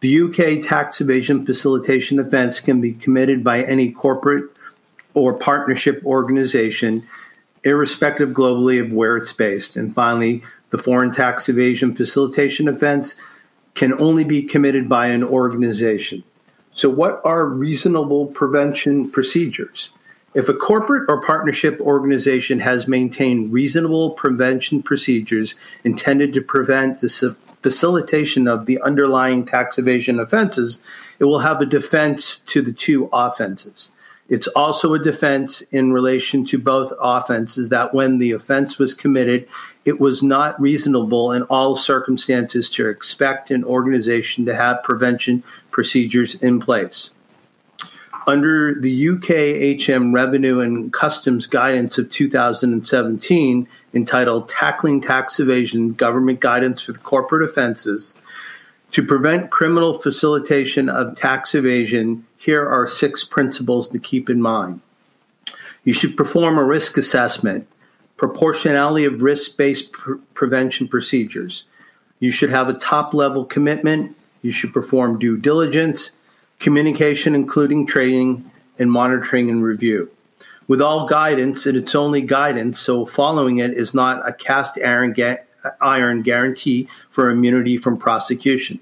The 0.00 0.20
UK 0.22 0.62
tax 0.62 1.00
evasion 1.00 1.44
facilitation 1.46 2.20
offense 2.20 2.60
can 2.60 2.80
be 2.80 2.92
committed 2.92 3.42
by 3.42 3.62
any 3.62 3.90
corporate 3.90 4.52
or 5.14 5.34
partnership 5.34 6.02
organization, 6.04 7.06
irrespective 7.64 8.30
globally 8.30 8.80
of 8.80 8.92
where 8.92 9.16
it's 9.16 9.32
based. 9.32 9.76
And 9.76 9.94
finally, 9.94 10.42
the 10.70 10.78
foreign 10.78 11.12
tax 11.12 11.48
evasion 11.48 11.94
facilitation 11.94 12.68
offense 12.68 13.14
can 13.74 14.00
only 14.00 14.24
be 14.24 14.42
committed 14.42 14.88
by 14.88 15.08
an 15.08 15.22
organization. 15.22 16.24
So, 16.72 16.90
what 16.90 17.20
are 17.24 17.46
reasonable 17.46 18.26
prevention 18.26 19.10
procedures? 19.10 19.90
If 20.34 20.50
a 20.50 20.54
corporate 20.54 21.08
or 21.08 21.22
partnership 21.22 21.80
organization 21.80 22.60
has 22.60 22.86
maintained 22.86 23.52
reasonable 23.52 24.10
prevention 24.10 24.82
procedures 24.82 25.54
intended 25.84 26.34
to 26.34 26.42
prevent 26.42 27.00
the 27.00 27.36
facilitation 27.62 28.46
of 28.46 28.66
the 28.66 28.80
underlying 28.82 29.46
tax 29.46 29.78
evasion 29.78 30.20
offenses, 30.20 30.78
it 31.18 31.24
will 31.24 31.38
have 31.38 31.62
a 31.62 31.66
defense 31.66 32.38
to 32.48 32.60
the 32.60 32.72
two 32.72 33.08
offenses. 33.12 33.90
It's 34.28 34.46
also 34.48 34.92
a 34.92 35.02
defense 35.02 35.62
in 35.70 35.92
relation 35.92 36.44
to 36.46 36.58
both 36.58 36.92
offenses 37.00 37.70
that 37.70 37.94
when 37.94 38.18
the 38.18 38.32
offense 38.32 38.78
was 38.78 38.92
committed, 38.92 39.48
it 39.86 40.00
was 40.00 40.22
not 40.22 40.60
reasonable 40.60 41.32
in 41.32 41.44
all 41.44 41.76
circumstances 41.76 42.68
to 42.70 42.88
expect 42.88 43.50
an 43.52 43.64
organization 43.64 44.44
to 44.44 44.54
have 44.54 44.82
prevention 44.82 45.44
procedures 45.70 46.34
in 46.34 46.60
place. 46.60 47.10
Under 48.26 48.74
the 48.74 49.08
UK 49.10 49.80
HM 49.80 50.12
Revenue 50.12 50.58
and 50.58 50.92
Customs 50.92 51.46
Guidance 51.46 51.96
of 51.96 52.10
2017, 52.10 53.68
entitled 53.94 54.48
Tackling 54.48 55.00
Tax 55.00 55.38
Evasion 55.38 55.92
Government 55.92 56.40
Guidance 56.40 56.82
for 56.82 56.94
Corporate 56.94 57.48
Offenses, 57.48 58.16
to 58.90 59.04
prevent 59.04 59.50
criminal 59.50 59.94
facilitation 59.94 60.88
of 60.88 61.16
tax 61.16 61.54
evasion, 61.54 62.26
here 62.36 62.66
are 62.66 62.88
six 62.88 63.24
principles 63.24 63.88
to 63.90 63.98
keep 64.00 64.28
in 64.28 64.42
mind. 64.42 64.80
You 65.84 65.92
should 65.92 66.16
perform 66.16 66.58
a 66.58 66.64
risk 66.64 66.96
assessment, 66.96 67.68
proportionality 68.16 69.04
of 69.04 69.22
risk 69.22 69.56
based 69.56 69.92
pr- 69.92 70.14
prevention 70.34 70.88
procedures. 70.88 71.64
You 72.18 72.30
should 72.30 72.50
have 72.50 72.68
a 72.68 72.74
top 72.74 73.14
level 73.14 73.44
commitment. 73.44 74.16
You 74.42 74.50
should 74.50 74.72
perform 74.72 75.18
due 75.18 75.36
diligence 75.36 76.10
communication, 76.58 77.34
including 77.34 77.86
training 77.86 78.50
and 78.78 78.90
monitoring 78.90 79.50
and 79.50 79.62
review. 79.62 80.10
With 80.68 80.82
all 80.82 81.06
guidance, 81.06 81.66
and 81.66 81.76
it's 81.76 81.94
only 81.94 82.22
guidance, 82.22 82.80
so 82.80 83.06
following 83.06 83.58
it 83.58 83.72
is 83.72 83.94
not 83.94 84.28
a 84.28 84.32
cast 84.32 84.78
iron, 84.78 85.12
ga- 85.12 85.42
iron 85.80 86.22
guarantee 86.22 86.88
for 87.10 87.30
immunity 87.30 87.76
from 87.76 87.98
prosecution. 87.98 88.80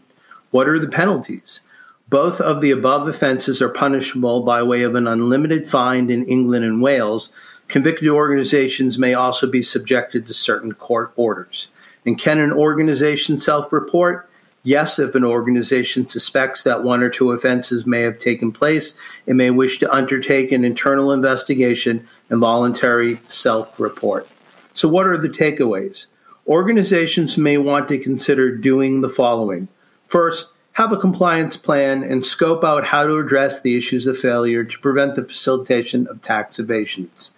What 0.51 0.69
are 0.69 0.79
the 0.79 0.89
penalties? 0.89 1.61
Both 2.09 2.41
of 2.41 2.61
the 2.61 2.71
above 2.71 3.09
offenses 3.09 3.61
are 3.61 3.69
punishable 3.69 4.43
by 4.43 4.63
way 4.63 4.83
of 4.83 4.95
an 4.95 5.07
unlimited 5.07 5.69
fine 5.69 6.11
in 6.11 6.25
England 6.27 6.65
and 6.65 6.81
Wales. 6.81 7.33
Convicted 7.75 8.09
organizations 8.09 9.01
may 9.01 9.15
also 9.15 9.49
be 9.49 9.61
subjected 9.61 10.29
to 10.29 10.33
certain 10.33 10.75
court 10.75 11.13
orders. 11.17 11.67
And 12.07 12.17
can 12.17 12.39
an 12.39 12.53
organization 12.53 13.41
self 13.41 13.73
report? 13.73 14.31
Yes, 14.63 15.01
if 15.01 15.17
an 15.17 15.25
organization 15.25 16.07
suspects 16.07 16.63
that 16.63 16.85
one 16.85 17.03
or 17.03 17.11
two 17.11 17.33
offenses 17.33 17.85
may 17.85 18.03
have 18.03 18.21
taken 18.21 18.53
place, 18.53 18.95
it 19.27 19.35
may 19.35 19.51
wish 19.51 19.81
to 19.81 19.93
undertake 19.93 20.53
an 20.53 20.65
internal 20.65 21.11
investigation 21.11 22.07
and 22.31 22.39
voluntary 22.39 23.19
self 23.27 23.81
report. 23.81 24.29
So, 24.73 24.87
what 24.87 25.09
are 25.09 25.19
the 25.19 25.29
takeaways? 25.29 26.07
Organizations 26.47 27.37
may 27.37 27.59
want 27.59 27.89
to 27.89 27.99
consider 27.99 28.57
doing 28.57 29.01
the 29.01 29.11
following. 29.11 29.67
First, 30.07 30.47
have 30.75 30.93
a 30.93 30.97
compliance 30.97 31.57
plan 31.57 32.05
and 32.05 32.25
scope 32.25 32.63
out 32.63 32.85
how 32.85 33.05
to 33.05 33.19
address 33.19 33.63
the 33.63 33.77
issues 33.77 34.07
of 34.07 34.17
failure 34.17 34.63
to 34.63 34.79
prevent 34.79 35.17
the 35.17 35.25
facilitation 35.25 36.07
of 36.07 36.23
tax 36.23 36.61
evasions. 36.61 37.33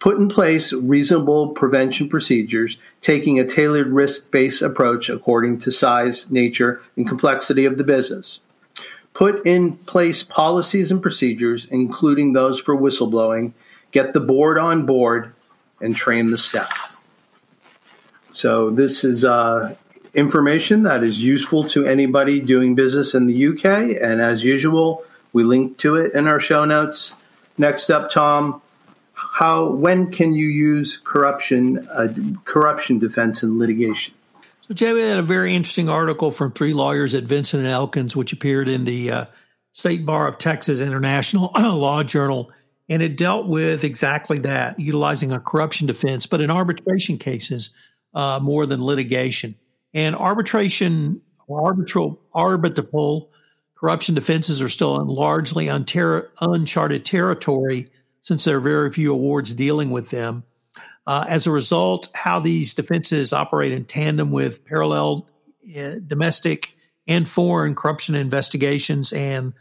Put 0.00 0.16
in 0.16 0.28
place 0.28 0.72
reasonable 0.72 1.48
prevention 1.48 2.08
procedures, 2.08 2.78
taking 3.02 3.38
a 3.38 3.44
tailored 3.44 3.88
risk 3.88 4.30
based 4.30 4.62
approach 4.62 5.10
according 5.10 5.58
to 5.60 5.70
size, 5.70 6.30
nature, 6.30 6.80
and 6.96 7.06
complexity 7.06 7.66
of 7.66 7.76
the 7.76 7.84
business. 7.84 8.40
Put 9.12 9.44
in 9.46 9.76
place 9.76 10.24
policies 10.24 10.90
and 10.90 11.02
procedures, 11.02 11.66
including 11.66 12.32
those 12.32 12.58
for 12.58 12.74
whistleblowing. 12.74 13.52
Get 13.92 14.14
the 14.14 14.20
board 14.20 14.56
on 14.56 14.86
board 14.86 15.34
and 15.82 15.94
train 15.94 16.30
the 16.30 16.38
staff. 16.38 17.04
So, 18.32 18.70
this 18.70 19.04
is 19.04 19.24
uh, 19.24 19.76
information 20.14 20.84
that 20.84 21.02
is 21.02 21.22
useful 21.22 21.64
to 21.64 21.84
anybody 21.84 22.40
doing 22.40 22.74
business 22.74 23.14
in 23.14 23.26
the 23.26 23.48
UK. 23.48 24.00
And 24.00 24.22
as 24.22 24.44
usual, 24.44 25.04
we 25.34 25.44
link 25.44 25.76
to 25.78 25.96
it 25.96 26.14
in 26.14 26.26
our 26.26 26.40
show 26.40 26.64
notes. 26.64 27.14
Next 27.58 27.90
up, 27.90 28.10
Tom, 28.10 28.62
how 29.40 29.70
when 29.70 30.12
can 30.12 30.34
you 30.34 30.48
use 30.48 30.98
corruption 30.98 31.88
uh, 31.88 32.12
corruption 32.44 32.98
defense 32.98 33.42
in 33.42 33.58
litigation? 33.58 34.12
So, 34.60 34.74
Jay, 34.74 34.92
we 34.92 35.00
had 35.00 35.16
a 35.16 35.22
very 35.22 35.54
interesting 35.54 35.88
article 35.88 36.30
from 36.30 36.52
three 36.52 36.74
lawyers 36.74 37.14
at 37.14 37.24
Vinson 37.24 37.60
and 37.60 37.68
Elkins, 37.68 38.14
which 38.14 38.34
appeared 38.34 38.68
in 38.68 38.84
the 38.84 39.10
uh, 39.10 39.24
State 39.72 40.04
Bar 40.04 40.28
of 40.28 40.36
Texas 40.36 40.78
International 40.78 41.50
Law 41.58 42.02
Journal, 42.02 42.52
and 42.90 43.02
it 43.02 43.16
dealt 43.16 43.46
with 43.46 43.82
exactly 43.82 44.38
that, 44.40 44.78
utilizing 44.78 45.32
a 45.32 45.40
corruption 45.40 45.86
defense, 45.86 46.26
but 46.26 46.42
in 46.42 46.50
arbitration 46.50 47.16
cases 47.16 47.70
uh, 48.12 48.38
more 48.42 48.66
than 48.66 48.84
litigation. 48.84 49.54
And 49.94 50.14
arbitration 50.14 51.22
or 51.46 51.62
arbitral 51.66 52.20
arbitrable 52.34 53.28
corruption 53.74 54.14
defenses 54.14 54.60
are 54.60 54.68
still 54.68 55.00
in 55.00 55.06
largely 55.06 55.68
unter- 55.68 56.30
uncharted 56.42 57.06
territory 57.06 57.88
since 58.20 58.44
there 58.44 58.56
are 58.56 58.60
very 58.60 58.90
few 58.90 59.12
awards 59.12 59.54
dealing 59.54 59.90
with 59.90 60.10
them. 60.10 60.44
Uh, 61.06 61.24
as 61.28 61.46
a 61.46 61.50
result, 61.50 62.08
how 62.14 62.38
these 62.38 62.74
defenses 62.74 63.32
operate 63.32 63.72
in 63.72 63.84
tandem 63.84 64.30
with 64.30 64.64
parallel 64.64 65.28
uh, 65.76 65.94
domestic 66.06 66.76
and 67.06 67.28
foreign 67.28 67.74
corruption 67.74 68.14
investigations 68.14 69.12
and 69.12 69.52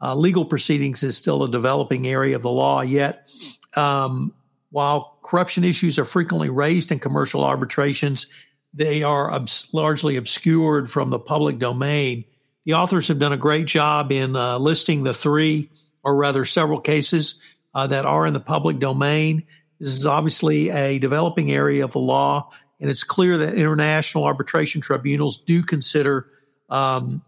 uh, 0.00 0.14
legal 0.14 0.44
proceedings 0.44 1.02
is 1.02 1.16
still 1.16 1.42
a 1.44 1.50
developing 1.50 2.06
area 2.06 2.36
of 2.36 2.42
the 2.42 2.50
law. 2.50 2.80
Yet, 2.80 3.28
um, 3.76 4.34
while 4.70 5.18
corruption 5.22 5.64
issues 5.64 5.98
are 5.98 6.04
frequently 6.04 6.50
raised 6.50 6.90
in 6.90 6.98
commercial 6.98 7.44
arbitrations, 7.44 8.26
they 8.74 9.02
are 9.02 9.30
obs- 9.30 9.68
largely 9.72 10.16
obscured 10.16 10.90
from 10.90 11.10
the 11.10 11.18
public 11.18 11.58
domain. 11.58 12.24
The 12.64 12.74
authors 12.74 13.08
have 13.08 13.18
done 13.18 13.32
a 13.32 13.36
great 13.36 13.66
job 13.66 14.10
in 14.10 14.34
uh, 14.34 14.58
listing 14.58 15.02
the 15.02 15.14
three, 15.14 15.70
or 16.04 16.16
rather 16.16 16.44
several 16.44 16.80
cases 16.80 17.38
uh, 17.74 17.86
that 17.86 18.04
are 18.04 18.26
in 18.26 18.32
the 18.32 18.40
public 18.40 18.78
domain. 18.78 19.44
This 19.80 19.96
is 19.96 20.06
obviously 20.06 20.70
a 20.70 20.98
developing 20.98 21.50
area 21.50 21.84
of 21.84 21.92
the 21.92 21.98
law, 21.98 22.50
and 22.80 22.90
it's 22.90 23.04
clear 23.04 23.38
that 23.38 23.54
international 23.54 24.24
arbitration 24.24 24.80
tribunals 24.80 25.38
do 25.38 25.62
consider 25.62 26.28
um, 26.68 27.22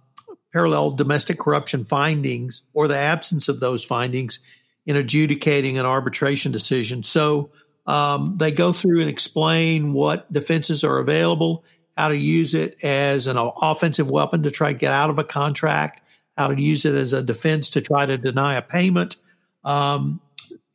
parallel 0.53 0.93
domestic 0.93 1.39
corruption 1.39 1.85
findings 1.85 2.63
or 2.73 2.89
the 2.89 2.97
absence 2.97 3.49
of 3.49 3.61
those 3.61 3.85
findings 3.85 4.39
in 4.87 4.97
adjudicating 4.97 5.79
an 5.79 5.87
arbitration 5.87 6.53
decision. 6.53 7.03
So 7.03 7.51
um, 7.87 8.37
they 8.39 8.53
go 8.53 8.73
through 8.73 9.01
and 9.01 9.11
explain 9.11 9.93
what 9.93 10.33
defenses 10.33 10.85
are 10.85 10.99
available, 10.99 11.65
how 11.97 12.09
to 12.09 12.17
use 12.17 12.55
it 12.55 12.83
as 12.85 13.27
an 13.27 13.37
offensive 13.39 14.11
weapon 14.11 14.45
to 14.45 14.51
try 14.51 14.73
to 14.73 14.79
get 14.79 14.93
out 14.93 15.11
of 15.11 15.19
a 15.19 15.25
contract, 15.25 16.03
how 16.37 16.49
to 16.49 16.61
use 16.61 16.85
it 16.85 16.95
as 16.95 17.13
a 17.13 17.23
defense 17.23 17.71
to 17.71 17.81
try 17.81 18.07
to 18.07 18.17
deny 18.17 18.57
a 18.57 18.63
payment. 18.63 19.17
Um, 19.65 20.21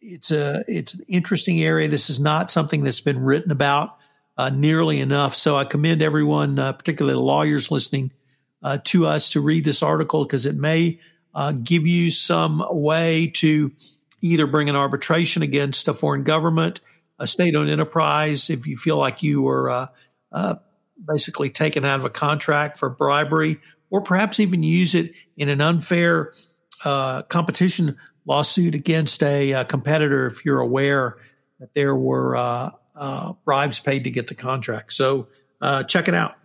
it's 0.01 0.31
a 0.31 0.63
it's 0.67 0.93
an 0.93 1.05
interesting 1.07 1.61
area. 1.63 1.87
This 1.87 2.09
is 2.09 2.19
not 2.19 2.51
something 2.51 2.83
that's 2.83 3.01
been 3.01 3.19
written 3.19 3.51
about 3.51 3.97
uh, 4.37 4.49
nearly 4.49 4.99
enough. 4.99 5.35
So 5.35 5.55
I 5.57 5.65
commend 5.65 6.01
everyone, 6.01 6.57
uh, 6.59 6.73
particularly 6.73 7.15
the 7.15 7.21
lawyers 7.21 7.71
listening 7.71 8.11
uh, 8.63 8.79
to 8.85 9.05
us, 9.05 9.31
to 9.31 9.41
read 9.41 9.65
this 9.65 9.83
article 9.83 10.23
because 10.23 10.45
it 10.45 10.55
may 10.55 10.99
uh, 11.33 11.51
give 11.51 11.85
you 11.85 12.11
some 12.11 12.65
way 12.69 13.27
to 13.35 13.71
either 14.21 14.47
bring 14.47 14.69
an 14.69 14.75
arbitration 14.75 15.43
against 15.43 15.87
a 15.87 15.93
foreign 15.93 16.23
government 16.23 16.81
a 17.19 17.27
state 17.27 17.55
owned 17.55 17.69
enterprise, 17.69 18.49
if 18.49 18.65
you 18.65 18.77
feel 18.77 18.97
like 18.97 19.21
you 19.21 19.41
were 19.41 19.69
uh, 19.69 19.87
uh, 20.31 20.55
basically 21.05 21.49
taken 21.49 21.83
out 21.83 21.99
of 21.99 22.05
a 22.05 22.09
contract 22.09 22.77
for 22.77 22.89
bribery, 22.89 23.59
or 23.89 24.01
perhaps 24.01 24.39
even 24.39 24.63
use 24.63 24.95
it 24.95 25.11
in 25.35 25.49
an 25.49 25.59
unfair 25.59 26.31
competition 26.81 27.97
lawsuit 28.29 28.75
against 28.75 29.23
a, 29.23 29.51
a, 29.51 29.59
uh, 29.59 29.63
competitor 29.65 30.27
if 30.27 30.45
you're 30.45 30.59
aware 30.59 31.17
that 31.59 31.73
there 31.73 31.95
were 31.95 32.37
uh, 32.37 32.69
uh, 32.95 33.33
bribes 33.43 33.79
paid 33.79 34.05
to 34.05 34.11
get 34.11 34.27
the 34.27 34.35
contract. 34.35 34.93
So 34.93 35.27
check 35.87 36.07
it 36.07 36.13
out. 36.13 36.35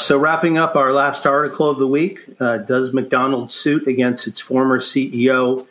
so, 0.00 0.18
wrapping 0.18 0.58
up 0.58 0.74
our 0.74 0.92
last 0.92 1.26
article 1.26 1.68
of 1.68 1.78
the 1.78 1.86
week, 1.86 2.18
does 2.38 2.92
McDonald's 2.92 3.54
suit 3.54 3.86
against 3.86 4.26
its 4.26 4.40
former 4.40 4.80
CEO 4.80 5.66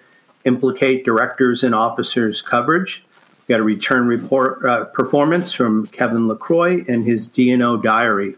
implicate 0.46 1.04
directors 1.04 1.64
and 1.64 1.76
officers' 1.76 2.42
coverage? 2.42 3.04
We 3.48 3.54
got 3.54 3.60
a 3.60 3.64
return 3.64 4.08
report 4.08 4.66
uh, 4.66 4.86
performance 4.86 5.52
from 5.52 5.86
Kevin 5.88 6.28
LaCroix 6.28 6.84
in 6.88 7.04
his 7.04 7.28
D&O 7.28 7.78
diary. 7.78 8.36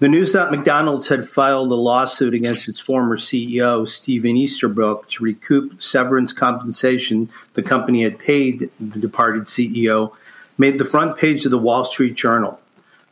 The 0.00 0.08
news 0.08 0.32
that 0.32 0.50
McDonald's 0.50 1.08
had 1.08 1.28
filed 1.28 1.70
a 1.70 1.74
lawsuit 1.74 2.32
against 2.32 2.70
its 2.70 2.80
former 2.80 3.18
CEO, 3.18 3.86
Stephen 3.86 4.34
Easterbrook, 4.34 5.10
to 5.10 5.22
recoup 5.22 5.82
severance 5.82 6.32
compensation 6.32 7.28
the 7.52 7.62
company 7.62 8.02
had 8.02 8.18
paid 8.18 8.70
the 8.80 8.98
departed 8.98 9.44
CEO 9.44 10.16
made 10.56 10.78
the 10.78 10.86
front 10.86 11.18
page 11.18 11.44
of 11.44 11.50
the 11.50 11.58
Wall 11.58 11.84
Street 11.84 12.14
Journal. 12.14 12.58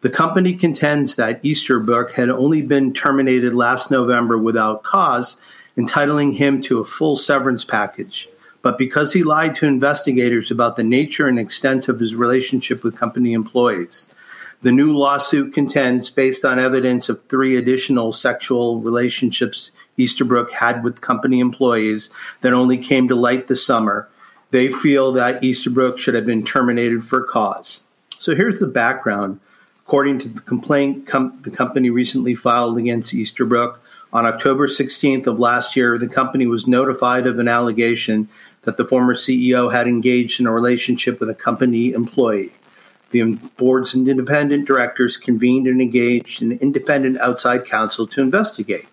The 0.00 0.08
company 0.08 0.54
contends 0.54 1.16
that 1.16 1.44
Easterbrook 1.44 2.12
had 2.12 2.30
only 2.30 2.62
been 2.62 2.94
terminated 2.94 3.52
last 3.52 3.90
November 3.90 4.38
without 4.38 4.82
cause, 4.82 5.36
entitling 5.76 6.32
him 6.32 6.62
to 6.62 6.80
a 6.80 6.86
full 6.86 7.16
severance 7.16 7.66
package 7.66 8.30
but 8.60 8.76
because 8.78 9.12
he 9.12 9.22
lied 9.22 9.54
to 9.54 9.66
investigators 9.66 10.50
about 10.50 10.76
the 10.76 10.82
nature 10.82 11.28
and 11.28 11.38
extent 11.38 11.88
of 11.88 12.00
his 12.00 12.14
relationship 12.14 12.82
with 12.82 12.96
company 12.96 13.32
employees. 13.32 14.08
The 14.60 14.72
new 14.72 14.92
lawsuit 14.92 15.54
contends, 15.54 16.10
based 16.10 16.44
on 16.44 16.58
evidence 16.58 17.08
of 17.08 17.24
three 17.24 17.56
additional 17.56 18.12
sexual 18.12 18.80
relationships 18.80 19.70
Easterbrook 19.96 20.50
had 20.50 20.82
with 20.82 21.00
company 21.00 21.38
employees 21.38 22.10
that 22.40 22.52
only 22.52 22.76
came 22.76 23.06
to 23.08 23.14
light 23.14 23.46
this 23.46 23.64
summer, 23.64 24.08
they 24.50 24.68
feel 24.68 25.12
that 25.12 25.44
Easterbrook 25.44 25.98
should 25.98 26.14
have 26.14 26.26
been 26.26 26.42
terminated 26.42 27.04
for 27.04 27.22
cause. 27.22 27.82
So 28.18 28.34
here's 28.34 28.58
the 28.58 28.66
background. 28.66 29.38
According 29.86 30.18
to 30.20 30.28
the 30.28 30.40
complaint 30.40 31.06
com- 31.06 31.38
the 31.42 31.50
company 31.50 31.90
recently 31.90 32.34
filed 32.34 32.78
against 32.78 33.14
Easterbrook, 33.14 33.80
on 34.12 34.26
October 34.26 34.66
16th 34.66 35.26
of 35.26 35.38
last 35.38 35.76
year, 35.76 35.98
the 35.98 36.08
company 36.08 36.46
was 36.46 36.66
notified 36.66 37.26
of 37.26 37.38
an 37.38 37.46
allegation 37.46 38.28
that 38.62 38.76
the 38.76 38.84
former 38.84 39.14
CEO 39.14 39.70
had 39.70 39.86
engaged 39.86 40.40
in 40.40 40.46
a 40.46 40.52
relationship 40.52 41.20
with 41.20 41.30
a 41.30 41.34
company 41.34 41.92
employee. 41.92 42.52
The 43.10 43.22
board's 43.56 43.94
independent 43.94 44.66
directors 44.66 45.16
convened 45.16 45.66
and 45.66 45.80
engaged 45.80 46.42
an 46.42 46.52
independent 46.52 47.18
outside 47.18 47.64
counsel 47.64 48.06
to 48.08 48.20
investigate. 48.20 48.86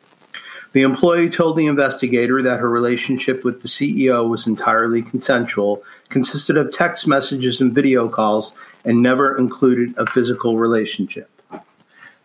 The 0.71 0.81
employee 0.81 1.29
told 1.29 1.55
the 1.55 1.67
investigator 1.67 2.41
that 2.41 2.59
her 2.59 2.69
relationship 2.69 3.45
with 3.45 3.61
the 3.61 3.69
CEO 3.69 4.27
was 4.29 4.45
entirely 4.45 5.01
consensual, 5.01 5.83
consisted 6.09 6.57
of 6.57 6.73
text 6.73 7.07
messages 7.07 7.61
and 7.61 7.73
video 7.73 8.09
calls, 8.09 8.53
and 8.83 9.01
never 9.01 9.37
included 9.37 9.93
a 9.97 10.05
physical 10.05 10.57
relationship. 10.57 11.29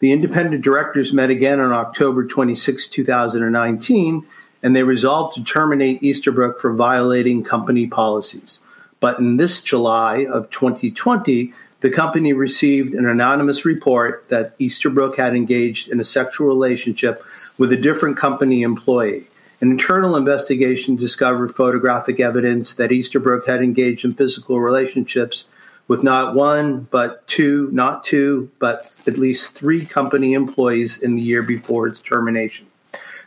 The 0.00 0.12
independent 0.12 0.64
directors 0.64 1.12
met 1.12 1.30
again 1.30 1.60
on 1.60 1.72
October 1.72 2.26
26, 2.26 2.88
2019, 2.88 4.26
and 4.62 4.74
they 4.74 4.82
resolved 4.82 5.36
to 5.36 5.44
terminate 5.44 6.02
Easterbrook 6.02 6.58
for 6.58 6.72
violating 6.72 7.44
company 7.44 7.86
policies. 7.86 8.58
But 8.98 9.18
in 9.18 9.36
this 9.36 9.62
July 9.62 10.26
of 10.26 10.50
2020, 10.50 11.52
the 11.80 11.90
company 11.90 12.32
received 12.32 12.94
an 12.94 13.06
anonymous 13.06 13.64
report 13.64 14.28
that 14.28 14.54
Easterbrook 14.58 15.16
had 15.16 15.34
engaged 15.34 15.88
in 15.88 16.00
a 16.00 16.04
sexual 16.04 16.46
relationship 16.46 17.24
with 17.58 17.72
a 17.72 17.76
different 17.76 18.16
company 18.16 18.62
employee. 18.62 19.24
An 19.60 19.70
internal 19.70 20.16
investigation 20.16 20.96
discovered 20.96 21.54
photographic 21.54 22.20
evidence 22.20 22.74
that 22.74 22.92
Easterbrook 22.92 23.46
had 23.46 23.62
engaged 23.62 24.04
in 24.04 24.14
physical 24.14 24.60
relationships 24.60 25.46
with 25.88 26.02
not 26.02 26.34
one, 26.34 26.86
but 26.90 27.26
two, 27.26 27.68
not 27.72 28.04
two, 28.04 28.50
but 28.58 28.90
at 29.06 29.18
least 29.18 29.54
three 29.54 29.84
company 29.84 30.34
employees 30.34 30.98
in 30.98 31.16
the 31.16 31.22
year 31.22 31.42
before 31.42 31.88
its 31.88 32.00
termination. 32.00 32.66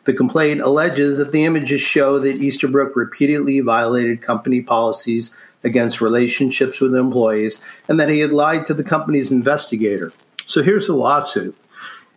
The 0.06 0.14
complaint 0.14 0.62
alleges 0.62 1.18
that 1.18 1.32
the 1.32 1.46
images 1.46 1.82
show 1.82 2.20
that 2.20 2.42
Easterbrook 2.42 2.96
repeatedly 2.96 3.60
violated 3.62 4.22
company 4.22 4.62
policies 4.62 5.36
against 5.64 6.02
relationships 6.02 6.80
with 6.80 6.96
employees 6.96 7.60
and 7.88 8.00
that 8.00 8.10
he 8.10 8.20
had 8.20 8.32
lied 8.32 8.66
to 8.66 8.74
the 8.74 8.84
company's 8.84 9.32
investigator. 9.32 10.12
So 10.46 10.62
here's 10.62 10.88
the 10.88 10.96
lawsuit. 10.96 11.56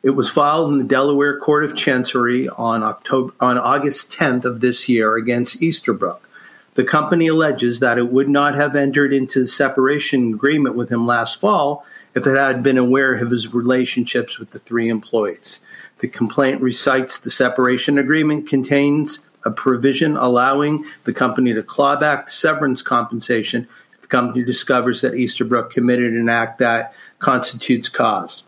It 0.03 0.11
was 0.11 0.31
filed 0.31 0.71
in 0.71 0.79
the 0.79 0.85
Delaware 0.85 1.39
Court 1.39 1.65
of 1.65 1.77
Chancery 1.77 2.49
on 2.49 2.83
October 2.83 3.33
on 3.41 3.59
August 3.59 4.13
10th 4.13 4.45
of 4.45 4.61
this 4.61 4.89
year 4.89 5.17
against 5.17 5.61
Easterbrook. 5.63 6.29
The 6.75 6.85
company 6.85 7.29
alleges 7.29 7.81
that 7.81 7.99
it 7.99 8.13
would 8.13 8.29
not 8.29 8.55
have 8.55 8.77
entered 8.77 9.13
into 9.13 9.41
the 9.41 9.49
separation 9.49 10.35
agreement 10.35 10.77
with 10.77 10.91
him 10.91 11.07
last 11.07 11.41
fall 11.41 11.87
if 12.15 12.27
it 12.27 12.37
had 12.37 12.63
been 12.63 12.79
aware 12.79 13.15
of 13.15 13.31
his 13.31 13.53
relationships 13.53 14.39
with 14.39 14.51
the 14.51 14.59
three 14.59 14.89
employees. 14.89 15.61
The 15.99 16.09
complaint 16.09 16.61
recites 16.61 17.19
the 17.19 17.31
separation 17.31 17.97
agreement 17.99 18.49
contains 18.49 19.21
a 19.47 19.51
provision 19.51 20.17
allowing 20.17 20.85
the 21.05 21.13
company 21.13 21.55
to 21.55 21.63
claw 21.63 21.97
back 21.97 22.29
severance 22.29 22.83
compensation 22.83 23.67
if 23.95 24.03
the 24.03 24.09
company 24.09 24.45
discovers 24.45 25.01
that 25.01 25.15
Easterbrook 25.15 25.73
committed 25.73 26.13
an 26.15 26.29
act 26.29 26.59
that 26.59 26.93
constitutes 27.21 27.89
cause. 27.89 28.43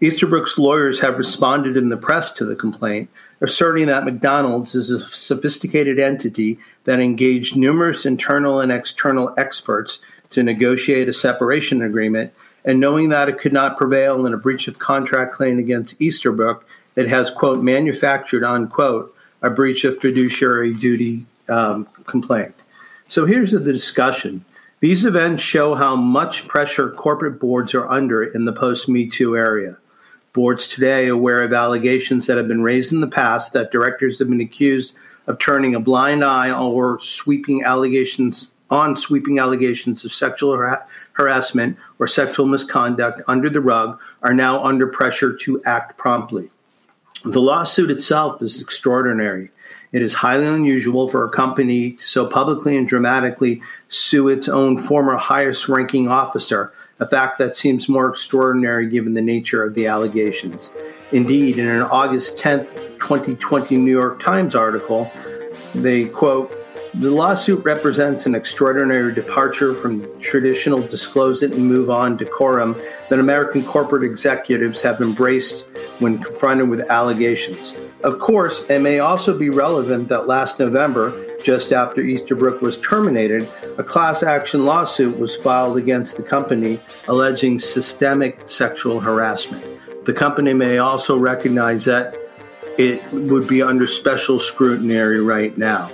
Easterbrook's 0.00 0.56
lawyers 0.56 0.98
have 1.00 1.18
responded 1.18 1.76
in 1.76 1.90
the 1.90 1.96
press 1.96 2.32
to 2.32 2.46
the 2.46 2.56
complaint, 2.56 3.10
asserting 3.42 3.86
that 3.86 4.04
McDonald's 4.04 4.74
is 4.74 4.90
a 4.90 5.00
sophisticated 5.00 6.00
entity 6.00 6.58
that 6.84 7.00
engaged 7.00 7.54
numerous 7.54 8.06
internal 8.06 8.60
and 8.60 8.72
external 8.72 9.34
experts 9.36 10.00
to 10.30 10.42
negotiate 10.42 11.08
a 11.08 11.12
separation 11.12 11.82
agreement, 11.82 12.32
and 12.64 12.80
knowing 12.80 13.10
that 13.10 13.28
it 13.28 13.38
could 13.38 13.52
not 13.52 13.76
prevail 13.76 14.24
in 14.24 14.32
a 14.32 14.38
breach 14.38 14.68
of 14.68 14.78
contract 14.78 15.34
claim 15.34 15.58
against 15.58 16.00
Easterbrook, 16.00 16.64
it 16.96 17.08
has, 17.08 17.30
quote, 17.30 17.62
manufactured, 17.62 18.44
unquote, 18.44 19.14
a 19.42 19.50
breach 19.50 19.84
of 19.84 19.98
fiduciary 19.98 20.74
duty 20.74 21.26
um, 21.48 21.86
complaint. 22.06 22.54
So 23.08 23.26
here's 23.26 23.52
the 23.52 23.60
discussion. 23.60 24.44
These 24.80 25.04
events 25.04 25.42
show 25.42 25.74
how 25.74 25.96
much 25.96 26.48
pressure 26.48 26.90
corporate 26.90 27.38
boards 27.38 27.74
are 27.74 27.88
under 27.88 28.22
in 28.22 28.44
the 28.44 28.52
post 28.52 28.88
Me 28.88 29.08
Too 29.08 29.36
area. 29.36 29.78
Boards 30.32 30.68
today 30.68 31.08
aware 31.08 31.42
of 31.42 31.52
allegations 31.52 32.26
that 32.26 32.36
have 32.36 32.48
been 32.48 32.62
raised 32.62 32.92
in 32.92 33.00
the 33.00 33.08
past 33.08 33.52
that 33.52 33.72
directors 33.72 34.18
have 34.20 34.30
been 34.30 34.40
accused 34.40 34.94
of 35.26 35.38
turning 35.38 35.74
a 35.74 35.80
blind 35.80 36.24
eye 36.24 36.52
or 36.52 37.00
sweeping 37.00 37.64
allegations 37.64 38.50
on 38.70 38.96
sweeping 38.96 39.38
allegations 39.38 40.04
of 40.04 40.14
sexual 40.14 40.56
har- 40.56 40.86
harassment 41.12 41.76
or 41.98 42.06
sexual 42.06 42.46
misconduct 42.46 43.20
under 43.26 43.50
the 43.50 43.60
rug 43.60 43.98
are 44.22 44.32
now 44.32 44.64
under 44.64 44.86
pressure 44.86 45.34
to 45.34 45.62
act 45.64 45.98
promptly. 45.98 46.50
The 47.24 47.40
lawsuit 47.40 47.90
itself 47.90 48.40
is 48.40 48.62
extraordinary. 48.62 49.50
It 49.92 50.00
is 50.00 50.14
highly 50.14 50.46
unusual 50.46 51.06
for 51.06 51.24
a 51.24 51.30
company 51.30 51.92
to 51.92 52.06
so 52.06 52.26
publicly 52.26 52.78
and 52.78 52.88
dramatically 52.88 53.60
sue 53.88 54.28
its 54.28 54.48
own 54.48 54.78
former 54.78 55.16
highest 55.16 55.68
ranking 55.68 56.08
officer, 56.08 56.72
a 56.98 57.06
fact 57.06 57.38
that 57.38 57.58
seems 57.58 57.90
more 57.90 58.08
extraordinary 58.08 58.88
given 58.88 59.12
the 59.12 59.20
nature 59.20 59.62
of 59.62 59.74
the 59.74 59.86
allegations. 59.86 60.70
Indeed, 61.12 61.58
in 61.58 61.66
an 61.66 61.82
August 61.82 62.38
10, 62.38 62.64
2020 62.98 63.76
New 63.76 63.90
York 63.90 64.22
Times 64.22 64.54
article, 64.54 65.10
they 65.74 66.06
quote, 66.06 66.56
the 66.94 67.10
lawsuit 67.10 67.64
represents 67.64 68.26
an 68.26 68.34
extraordinary 68.34 69.14
departure 69.14 69.74
from 69.74 70.00
the 70.00 70.08
traditional 70.20 70.80
disclose 70.80 71.42
it 71.42 71.52
and 71.52 71.64
move 71.64 71.88
on 71.88 72.16
decorum 72.16 72.76
that 73.08 73.20
American 73.20 73.64
corporate 73.64 74.02
executives 74.02 74.82
have 74.82 75.00
embraced 75.00 75.66
when 76.00 76.18
confronted 76.18 76.68
with 76.68 76.80
allegations. 76.90 77.76
Of 78.02 78.18
course, 78.18 78.68
it 78.68 78.80
may 78.80 78.98
also 78.98 79.38
be 79.38 79.50
relevant 79.50 80.08
that 80.08 80.26
last 80.26 80.58
November, 80.58 81.36
just 81.44 81.72
after 81.72 82.00
Easterbrook 82.00 82.60
was 82.60 82.78
terminated, 82.78 83.48
a 83.78 83.84
class 83.84 84.24
action 84.24 84.64
lawsuit 84.64 85.16
was 85.16 85.36
filed 85.36 85.76
against 85.76 86.16
the 86.16 86.24
company 86.24 86.80
alleging 87.06 87.60
systemic 87.60 88.48
sexual 88.48 89.00
harassment. 89.00 89.64
The 90.06 90.12
company 90.12 90.54
may 90.54 90.78
also 90.78 91.16
recognize 91.16 91.84
that 91.84 92.18
it 92.78 93.00
would 93.12 93.46
be 93.46 93.62
under 93.62 93.86
special 93.86 94.40
scrutiny 94.40 94.96
right 94.96 95.56
now. 95.56 95.90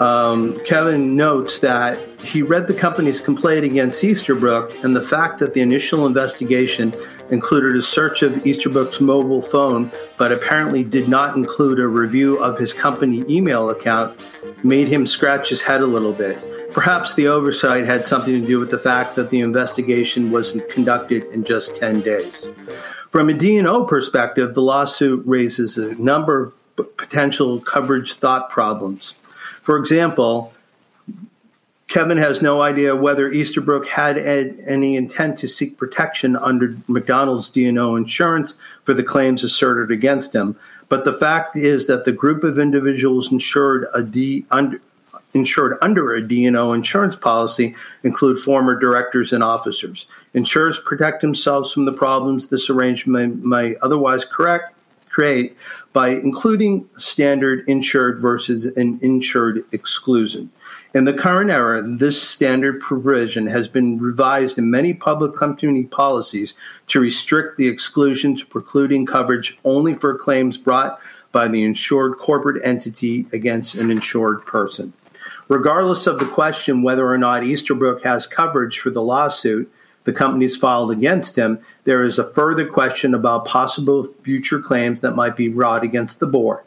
Um, 0.00 0.58
Kevin 0.64 1.14
notes 1.14 1.58
that 1.58 1.98
he 2.22 2.40
read 2.40 2.66
the 2.66 2.72
company's 2.72 3.20
complaint 3.20 3.66
against 3.66 4.02
Easterbrook 4.02 4.72
and 4.82 4.96
the 4.96 5.02
fact 5.02 5.38
that 5.40 5.52
the 5.52 5.60
initial 5.60 6.06
investigation 6.06 6.94
included 7.28 7.76
a 7.76 7.82
search 7.82 8.22
of 8.22 8.46
Easterbrook's 8.46 8.98
mobile 8.98 9.42
phone, 9.42 9.92
but 10.16 10.32
apparently 10.32 10.82
did 10.82 11.06
not 11.06 11.36
include 11.36 11.78
a 11.78 11.86
review 11.86 12.42
of 12.42 12.58
his 12.58 12.72
company 12.72 13.22
email 13.28 13.68
account, 13.68 14.18
made 14.64 14.88
him 14.88 15.06
scratch 15.06 15.50
his 15.50 15.60
head 15.60 15.82
a 15.82 15.86
little 15.86 16.14
bit. 16.14 16.72
Perhaps 16.72 17.12
the 17.14 17.26
oversight 17.26 17.84
had 17.84 18.06
something 18.06 18.40
to 18.40 18.46
do 18.46 18.58
with 18.58 18.70
the 18.70 18.78
fact 18.78 19.16
that 19.16 19.28
the 19.28 19.40
investigation 19.40 20.30
was 20.30 20.56
conducted 20.70 21.24
in 21.24 21.44
just 21.44 21.76
10 21.76 22.00
days. 22.00 22.48
From 23.10 23.28
a 23.28 23.34
D&O 23.34 23.84
perspective, 23.84 24.54
the 24.54 24.62
lawsuit 24.62 25.22
raises 25.26 25.76
a 25.76 25.94
number 25.96 26.54
of 26.78 26.96
potential 26.96 27.60
coverage 27.60 28.14
thought 28.14 28.48
problems. 28.48 29.14
For 29.70 29.78
example, 29.78 30.52
Kevin 31.86 32.18
has 32.18 32.42
no 32.42 32.60
idea 32.60 32.96
whether 32.96 33.30
Easterbrook 33.30 33.86
had 33.86 34.18
any 34.18 34.96
intent 34.96 35.38
to 35.38 35.48
seek 35.48 35.78
protection 35.78 36.34
under 36.34 36.76
McDonald's 36.88 37.48
D&O 37.50 37.94
insurance 37.94 38.56
for 38.82 38.94
the 38.94 39.04
claims 39.04 39.44
asserted 39.44 39.92
against 39.92 40.34
him. 40.34 40.56
But 40.88 41.04
the 41.04 41.12
fact 41.12 41.54
is 41.54 41.86
that 41.86 42.04
the 42.04 42.10
group 42.10 42.42
of 42.42 42.58
individuals 42.58 43.30
insured 43.30 43.86
a 43.94 44.02
D, 44.02 44.44
under, 44.50 44.80
insured 45.34 45.78
under 45.82 46.14
a 46.14 46.26
D&O 46.26 46.72
insurance 46.72 47.14
policy 47.14 47.76
include 48.02 48.40
former 48.40 48.76
directors 48.76 49.32
and 49.32 49.44
officers. 49.44 50.08
Insurers 50.34 50.80
protect 50.80 51.20
themselves 51.20 51.72
from 51.72 51.84
the 51.84 51.92
problems 51.92 52.48
this 52.48 52.70
arrangement 52.70 53.44
may 53.44 53.76
otherwise 53.82 54.24
correct 54.24 54.74
create 55.10 55.56
by 55.92 56.08
including 56.08 56.88
standard 56.96 57.68
insured 57.68 58.18
versus 58.20 58.66
an 58.66 58.98
insured 59.02 59.64
exclusion. 59.72 60.50
In 60.94 61.04
the 61.04 61.12
current 61.12 61.50
era, 61.50 61.82
this 61.82 62.20
standard 62.20 62.80
provision 62.80 63.46
has 63.46 63.68
been 63.68 64.00
revised 64.00 64.58
in 64.58 64.70
many 64.70 64.92
public 64.92 65.36
company 65.36 65.84
policies 65.84 66.54
to 66.88 67.00
restrict 67.00 67.58
the 67.58 67.68
exclusion 67.68 68.36
to 68.36 68.46
precluding 68.46 69.06
coverage 69.06 69.56
only 69.64 69.94
for 69.94 70.18
claims 70.18 70.58
brought 70.58 70.98
by 71.30 71.46
the 71.46 71.62
insured 71.62 72.18
corporate 72.18 72.64
entity 72.64 73.26
against 73.32 73.76
an 73.76 73.90
insured 73.90 74.44
person. 74.46 74.92
Regardless 75.48 76.06
of 76.06 76.18
the 76.18 76.26
question 76.26 76.82
whether 76.82 77.08
or 77.08 77.18
not 77.18 77.44
Easterbrook 77.44 78.02
has 78.02 78.26
coverage 78.26 78.78
for 78.78 78.90
the 78.90 79.02
lawsuit, 79.02 79.72
the 80.04 80.12
companies 80.12 80.56
filed 80.56 80.90
against 80.90 81.36
him, 81.36 81.58
there 81.84 82.04
is 82.04 82.18
a 82.18 82.32
further 82.32 82.66
question 82.66 83.14
about 83.14 83.44
possible 83.44 84.04
future 84.22 84.60
claims 84.60 85.00
that 85.00 85.12
might 85.12 85.36
be 85.36 85.48
brought 85.48 85.84
against 85.84 86.20
the 86.20 86.26
board. 86.26 86.64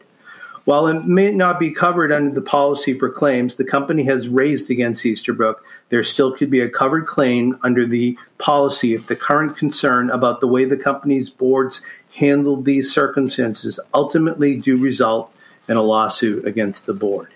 While 0.65 0.87
it 0.87 1.05
may 1.05 1.29
not 1.31 1.59
be 1.59 1.71
covered 1.71 2.11
under 2.11 2.33
the 2.33 2.41
policy 2.41 2.93
for 2.93 3.09
claims 3.09 3.55
the 3.55 3.65
company 3.65 4.03
has 4.03 4.29
raised 4.29 4.69
against 4.69 5.05
Easterbrook, 5.05 5.61
there 5.89 6.03
still 6.03 6.31
could 6.31 6.49
be 6.49 6.61
a 6.61 6.69
covered 6.69 7.05
claim 7.05 7.57
under 7.63 7.85
the 7.85 8.17
policy 8.37 8.93
if 8.93 9.07
the 9.07 9.15
current 9.15 9.57
concern 9.57 10.09
about 10.09 10.39
the 10.39 10.47
way 10.47 10.63
the 10.63 10.77
company's 10.77 11.29
boards 11.29 11.81
handled 12.15 12.63
these 12.63 12.93
circumstances 12.93 13.77
ultimately 13.93 14.55
do 14.55 14.77
result 14.77 15.33
in 15.67 15.75
a 15.75 15.81
lawsuit 15.81 16.45
against 16.45 16.85
the 16.85 16.93
board. 16.93 17.29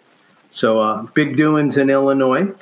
So, 0.52 0.80
uh, 0.80 1.02
big 1.14 1.36
doings 1.36 1.78
in 1.78 1.90
Illinois. 1.90 2.54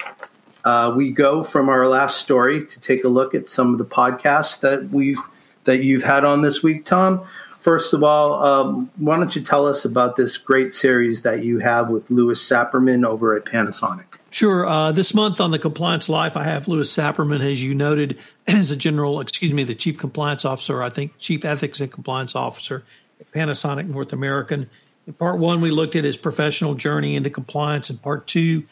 Uh, 0.66 0.92
we 0.96 1.12
go 1.12 1.44
from 1.44 1.70
our 1.70 1.88
last 1.88 2.18
story 2.18 2.66
to 2.66 2.80
take 2.82 3.04
a 3.04 3.08
look 3.08 3.36
at 3.36 3.50
some 3.50 3.72
of 3.72 3.78
the 3.78 3.86
podcasts 3.86 4.60
that 4.62 4.90
we've 4.90 5.20
that 5.66 5.84
you've 5.84 6.04
had 6.04 6.26
on 6.26 6.42
this 6.42 6.62
week, 6.64 6.86
Tom. 6.86 7.26
First 7.60 7.94
of 7.94 8.04
all, 8.04 8.44
um, 8.44 8.92
why 8.98 9.18
don't 9.18 9.36
you 9.36 9.42
tell 9.42 9.66
us 9.66 9.86
about 9.86 10.16
this 10.16 10.38
great 10.38 10.74
series 10.74 11.24
that 11.24 11.44
you 11.44 11.60
have 11.60 11.90
with 11.90 12.12
Louis 12.12 12.40
Sapirman 12.40 13.04
over 13.04 13.36
at 13.36 13.46
Panasonic? 13.46 14.06
Sure. 14.30 14.68
Uh, 14.68 14.92
this 14.92 15.16
month 15.16 15.42
on 15.42 15.50
the 15.50 15.58
Compliance 15.58 16.08
Life, 16.08 16.38
I 16.38 16.44
have 16.44 16.68
Louis 16.68 16.92
Sapirman, 16.92 17.42
as 17.42 17.64
you 17.64 17.74
noted, 17.74 18.20
as 18.48 18.70
a 18.70 18.76
general, 18.76 19.20
excuse 19.20 19.52
me, 19.52 19.64
the 19.64 19.74
chief 19.74 19.98
compliance 19.98 20.46
officer, 20.46 20.84
I 20.84 20.90
think 20.90 21.18
chief 21.18 21.44
ethics 21.44 21.80
and 21.80 21.92
compliance 21.92 22.36
officer 22.36 22.84
at 23.20 23.32
Panasonic 23.32 23.88
North 23.88 24.14
American. 24.14 24.70
In 25.08 25.14
part 25.14 25.40
one, 25.40 25.62
we 25.62 25.72
looked 25.72 25.96
at 25.96 26.04
his 26.04 26.18
professional 26.18 26.76
journey 26.76 27.16
into 27.16 27.30
compliance. 27.32 27.90
In 27.90 27.98
part 27.98 28.28
two, 28.28 28.66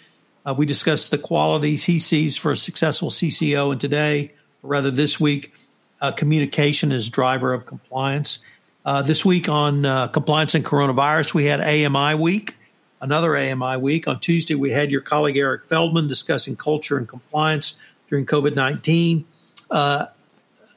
uh, 0.45 0.53
we 0.57 0.65
discussed 0.65 1.11
the 1.11 1.17
qualities 1.17 1.83
he 1.83 1.99
sees 1.99 2.37
for 2.37 2.51
a 2.51 2.57
successful 2.57 3.09
CCO, 3.09 3.71
and 3.71 3.81
today, 3.81 4.33
or 4.61 4.71
rather 4.71 4.91
this 4.91 5.19
week, 5.19 5.53
uh, 6.01 6.11
communication 6.11 6.91
is 6.91 7.09
driver 7.09 7.53
of 7.53 7.65
compliance. 7.65 8.39
Uh, 8.85 9.01
this 9.01 9.23
week 9.23 9.47
on 9.47 9.85
uh, 9.85 10.07
compliance 10.07 10.53
and 10.55 10.65
coronavirus, 10.65 11.33
we 11.33 11.45
had 11.45 11.61
AMI 11.61 12.15
week, 12.15 12.55
another 12.99 13.37
AMI 13.37 13.77
week. 13.77 14.07
On 14.07 14.19
Tuesday, 14.19 14.55
we 14.55 14.71
had 14.71 14.91
your 14.91 14.99
colleague 14.99 15.37
Eric 15.37 15.63
Feldman 15.63 16.07
discussing 16.07 16.57
culture 16.57 16.97
and 16.97 17.07
compliance 17.07 17.75
during 18.09 18.25
COVID 18.25 18.55
19. 18.55 19.25
Uh, 19.71 20.07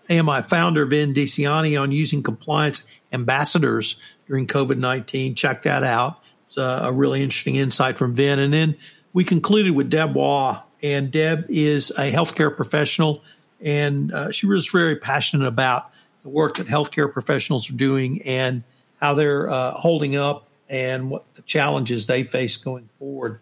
AMI 0.09 0.43
founder 0.43 0.87
Vin 0.87 1.13
DiCianni 1.13 1.81
on 1.81 1.91
using 1.91 2.23
compliance 2.23 2.87
ambassadors 3.13 3.97
during 4.29 4.47
COVID 4.47 4.79
19. 4.79 5.35
Check 5.35 5.63
that 5.63 5.83
out. 5.83 6.21
It's 6.47 6.57
a, 6.57 6.83
a 6.85 6.93
really 6.93 7.23
interesting 7.23 7.57
insight 7.57 7.99
from 7.99 8.15
Vin. 8.15 8.39
And 8.39 8.53
then 8.53 8.77
we 9.17 9.25
concluded 9.25 9.75
with 9.75 9.89
Deb 9.89 10.15
Waugh, 10.15 10.63
and 10.83 11.11
Deb 11.11 11.47
is 11.49 11.89
a 11.93 12.13
healthcare 12.13 12.55
professional, 12.55 13.23
and 13.63 14.13
uh, 14.13 14.31
she 14.31 14.45
was 14.45 14.69
very 14.69 14.97
passionate 14.97 15.47
about 15.47 15.91
the 16.23 16.29
work 16.29 16.59
that 16.59 16.67
healthcare 16.67 17.11
professionals 17.11 17.71
are 17.71 17.77
doing 17.77 18.21
and 18.27 18.63
how 19.01 19.15
they're 19.15 19.49
uh, 19.49 19.71
holding 19.71 20.17
up 20.17 20.47
and 20.69 21.09
what 21.09 21.25
the 21.33 21.41
challenges 21.43 22.07
they 22.07 22.25
face 22.25 22.59
going 22.59 22.91
forward. 22.99 23.41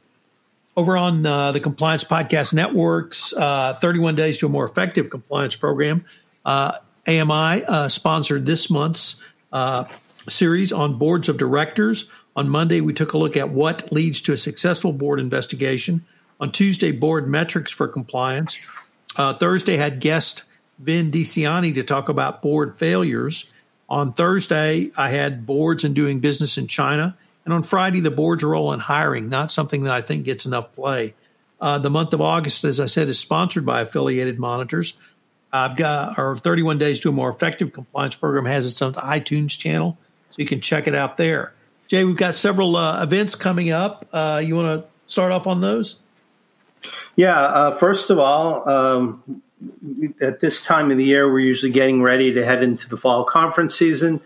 over 0.77 0.97
on 0.97 1.27
uh, 1.27 1.51
the 1.51 1.59
Compliance 1.59 2.05
Podcast 2.05 2.55
Network's 2.55 3.35
uh, 3.37 3.75
31 3.75 4.15
Days 4.15 4.39
to 4.39 4.47
a 4.47 4.49
More 4.49 4.67
Effective 4.67 5.11
Compliance 5.11 5.57
Program. 5.57 6.05
Uh, 6.45 6.79
AMI 7.09 7.65
uh, 7.65 7.89
sponsored 7.89 8.47
this 8.47 8.71
month's 8.71 9.21
series 10.29 10.73
on 10.73 10.99
boards 10.99 11.29
of 11.29 11.37
directors. 11.37 12.09
On 12.37 12.49
Monday, 12.49 12.81
we 12.81 12.93
took 12.93 13.13
a 13.13 13.19
look 13.19 13.37
at 13.37 13.51
what 13.51 13.93
leads 13.93 14.21
to 14.23 14.33
a 14.33 14.37
successful 14.37 14.93
board 14.93 15.21
investigation. 15.21 16.05
On 16.41 16.51
Tuesday, 16.51 16.91
board 16.91 17.29
metrics 17.29 17.71
for 17.71 17.87
compliance. 17.87 18.69
Uh, 19.17 19.35
Thursday 19.35 19.77
had 19.77 20.01
guest 20.01 20.43
Vin 20.79 21.11
DiCianni 21.11 21.75
to 21.75 21.85
talk 21.85 22.09
about 22.09 22.43
board 22.43 22.79
failures. 22.79 23.53
On 23.89 24.13
Thursday, 24.13 24.91
I 24.97 25.11
had 25.11 25.47
boards 25.47 25.85
and 25.85 25.95
doing 25.95 26.21
business 26.21 26.59
in 26.59 26.67
China. 26.67 27.17
And 27.45 27.55
on 27.55 27.63
Friday, 27.63 28.01
the 28.01 28.11
board's 28.11 28.43
role 28.43 28.73
in 28.73 28.81
hiring, 28.81 29.29
not 29.29 29.53
something 29.53 29.85
that 29.85 29.93
I 29.93 30.01
think 30.01 30.25
gets 30.25 30.47
enough 30.47 30.73
play. 30.73 31.15
Uh, 31.61 31.79
the 31.79 31.91
month 31.91 32.13
of 32.13 32.21
August, 32.21 32.65
as 32.65 32.81
I 32.81 32.87
said, 32.87 33.09
is 33.09 33.19
sponsored 33.19 33.65
by 33.65 33.83
Affiliated 33.83 34.39
Monitors. 34.39 34.95
I've 35.53 35.77
got 35.77 36.19
our 36.19 36.37
31 36.37 36.79
Days 36.79 36.99
to 37.01 37.11
a 37.11 37.13
More 37.13 37.31
Effective 37.31 37.73
Compliance 37.73 38.17
Program 38.17 38.45
has 38.45 38.71
its 38.71 38.83
own 38.83 38.95
iTunes 38.95 39.57
channel, 39.57 39.97
so 40.31 40.37
you 40.39 40.47
can 40.47 40.61
check 40.61 40.89
it 40.89 40.95
out 40.95 41.17
there. 41.17 41.54
Jay, 41.89 42.05
we've 42.05 42.17
got 42.17 42.35
several 42.35 42.77
uh, 42.77 43.03
events 43.03 43.35
coming 43.35 43.71
up. 43.71 44.07
Uh, 44.13 44.41
you 44.45 44.57
want 44.57 44.81
to 44.81 44.89
start 45.07 45.33
off 45.33 45.47
on 45.47 45.61
those? 45.61 45.97
Yeah. 47.17 47.39
Uh, 47.39 47.71
first 47.71 48.11
of 48.11 48.19
all, 48.19 48.69
um, 48.69 49.43
at 50.21 50.41
this 50.41 50.63
time 50.65 50.91
of 50.91 50.97
the 50.97 51.05
year, 51.05 51.31
we're 51.31 51.41
usually 51.41 51.73
getting 51.73 52.03
ready 52.03 52.33
to 52.33 52.45
head 52.45 52.63
into 52.63 52.89
the 52.89 52.97
fall 52.97 53.25
conference 53.25 53.75
season. 53.75 54.21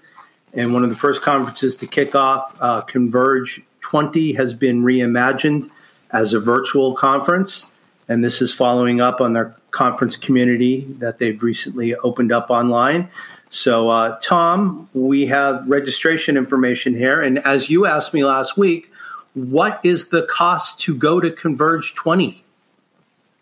And 0.54 0.72
one 0.72 0.82
of 0.82 0.90
the 0.90 0.96
first 0.96 1.22
conferences 1.22 1.76
to 1.76 1.86
kick 1.86 2.14
off, 2.14 2.56
uh, 2.60 2.80
Converge 2.82 3.62
20, 3.80 4.32
has 4.34 4.54
been 4.54 4.82
reimagined 4.82 5.70
as 6.10 6.32
a 6.32 6.40
virtual 6.40 6.94
conference. 6.94 7.66
And 8.08 8.24
this 8.24 8.40
is 8.40 8.54
following 8.54 9.00
up 9.00 9.20
on 9.20 9.34
their 9.34 9.54
conference 9.70 10.16
community 10.16 10.86
that 10.98 11.18
they've 11.18 11.42
recently 11.42 11.94
opened 11.96 12.32
up 12.32 12.48
online. 12.48 13.10
So, 13.50 13.88
uh, 13.88 14.18
Tom, 14.20 14.88
we 14.92 15.26
have 15.26 15.68
registration 15.68 16.36
information 16.36 16.94
here. 16.94 17.20
And 17.22 17.38
as 17.46 17.70
you 17.70 17.86
asked 17.86 18.12
me 18.12 18.24
last 18.24 18.56
week, 18.56 18.90
what 19.34 19.80
is 19.82 20.08
the 20.08 20.24
cost 20.24 20.80
to 20.82 20.94
go 20.94 21.20
to 21.20 21.30
Converge 21.30 21.94
20? 21.94 22.44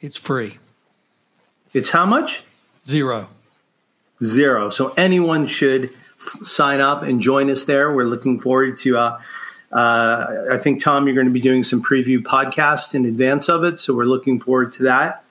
It's 0.01 0.19
free. 0.19 0.59
It's 1.73 1.91
how 1.91 2.07
much? 2.07 2.45
Zero. 2.85 3.29
Zero. 4.23 4.71
So 4.71 4.95
anyone 4.97 5.47
should 5.47 5.91
f- 6.21 6.47
sign 6.47 6.81
up 6.81 7.03
and 7.03 7.21
join 7.21 7.51
us 7.51 7.65
there. 7.65 7.93
We're 7.93 8.05
looking 8.05 8.39
forward 8.41 8.79
to. 8.81 8.97
Uh, 8.97 9.21
uh, 9.73 10.47
I 10.53 10.59
think 10.59 10.83
Tom, 10.83 11.07
you're 11.07 11.15
going 11.15 11.27
to 11.27 11.33
be 11.33 11.41
doing 11.41 11.65
some 11.65 11.83
preview 11.83 12.19
podcasts 12.19 12.95
in 12.95 13.05
advance 13.05 13.49
of 13.49 13.65
it, 13.65 13.81
so 13.81 13.95
we're 13.95 14.05
looking 14.05 14.39
forward 14.39 14.73
to 14.75 14.85
that. 14.85 15.25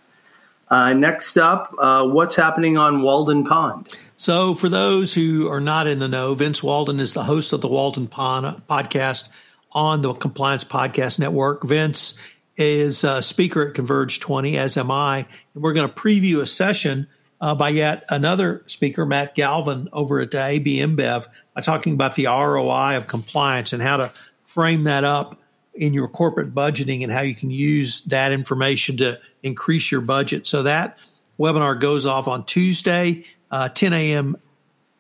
Uh, 0.69 0.93
next 0.93 1.37
up, 1.37 1.73
uh, 1.79 2.05
what's 2.07 2.35
happening 2.35 2.77
on 2.77 3.01
Walden 3.01 3.45
Pond? 3.45 3.87
So, 4.17 4.55
for 4.55 4.69
those 4.69 5.13
who 5.13 5.49
are 5.49 5.59
not 5.59 5.87
in 5.87 5.99
the 5.99 6.07
know, 6.07 6.33
Vince 6.35 6.63
Walden 6.63 7.01
is 7.01 7.13
the 7.13 7.23
host 7.23 7.51
of 7.51 7.59
the 7.59 7.67
Walden 7.67 8.07
podcast 8.07 9.27
on 9.73 10.01
the 10.01 10.13
Compliance 10.13 10.63
Podcast 10.63 11.19
Network. 11.19 11.63
Vince 11.63 12.17
is 12.55 13.03
a 13.03 13.21
speaker 13.21 13.67
at 13.67 13.73
Converge 13.73 14.21
20, 14.21 14.57
as 14.57 14.77
am 14.77 14.89
I. 14.89 15.25
And 15.53 15.61
we're 15.61 15.73
going 15.73 15.89
to 15.89 15.93
preview 15.93 16.39
a 16.39 16.45
session 16.45 17.07
uh, 17.41 17.55
by 17.55 17.69
yet 17.69 18.05
another 18.09 18.63
speaker, 18.67 19.05
Matt 19.05 19.35
Galvin, 19.35 19.89
over 19.91 20.21
at 20.21 20.33
AB 20.33 20.77
InBev, 20.77 21.27
uh, 21.53 21.61
talking 21.61 21.93
about 21.93 22.15
the 22.15 22.27
ROI 22.27 22.95
of 22.95 23.07
compliance 23.07 23.73
and 23.73 23.83
how 23.83 23.97
to 23.97 24.13
frame 24.41 24.85
that 24.85 25.03
up 25.03 25.41
in 25.73 25.93
your 25.93 26.07
corporate 26.07 26.55
budgeting 26.55 27.03
and 27.03 27.11
how 27.11 27.19
you 27.19 27.35
can 27.35 27.51
use 27.51 28.01
that 28.03 28.31
information 28.31 28.95
to 28.95 29.19
increase 29.43 29.91
your 29.91 29.99
budget. 29.99 30.47
So 30.47 30.63
that 30.63 30.97
webinar 31.37 31.77
goes 31.77 32.05
off 32.05 32.29
on 32.29 32.45
Tuesday, 32.45 33.25
uh, 33.51 33.69
10 33.69 33.93
a.m. 33.93 34.37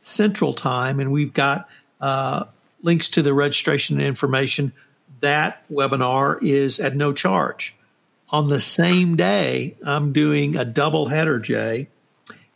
Central 0.01 0.53
Time, 0.53 0.99
and 0.99 1.11
we've 1.11 1.33
got 1.33 1.69
uh, 1.99 2.45
links 2.81 3.09
to 3.09 3.21
the 3.21 3.33
registration 3.33 3.99
information 3.99 4.73
that 5.21 5.67
webinar 5.69 6.37
is 6.43 6.79
at 6.79 6.95
no 6.95 7.13
charge. 7.13 7.75
On 8.29 8.49
the 8.49 8.61
same 8.61 9.15
day, 9.15 9.75
I'm 9.83 10.13
doing 10.13 10.55
a 10.55 10.65
double 10.65 11.07
header, 11.07 11.39
Jay, 11.39 11.87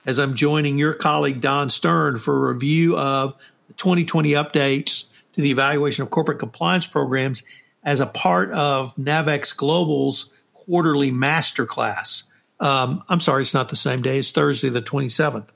as 0.05 0.19
I'm 0.19 0.35
joining 0.35 0.77
your 0.77 0.93
colleague 0.93 1.41
Don 1.41 1.69
Stern 1.69 2.17
for 2.17 2.49
a 2.49 2.53
review 2.53 2.97
of 2.97 3.35
the 3.67 3.73
2020 3.73 4.31
updates 4.31 5.05
to 5.33 5.41
the 5.41 5.51
evaluation 5.51 6.03
of 6.03 6.09
corporate 6.09 6.39
compliance 6.39 6.85
programs 6.85 7.43
as 7.83 7.99
a 7.99 8.05
part 8.05 8.51
of 8.51 8.95
Navex 8.95 9.55
Global's 9.55 10.33
quarterly 10.53 11.11
masterclass. 11.11 12.23
Um, 12.59 13.03
I'm 13.07 13.19
sorry, 13.19 13.41
it's 13.41 13.53
not 13.53 13.69
the 13.69 13.75
same 13.75 14.01
day. 14.01 14.19
It's 14.19 14.31
Thursday, 14.31 14.69
the 14.69 14.81
27th. 14.81 15.47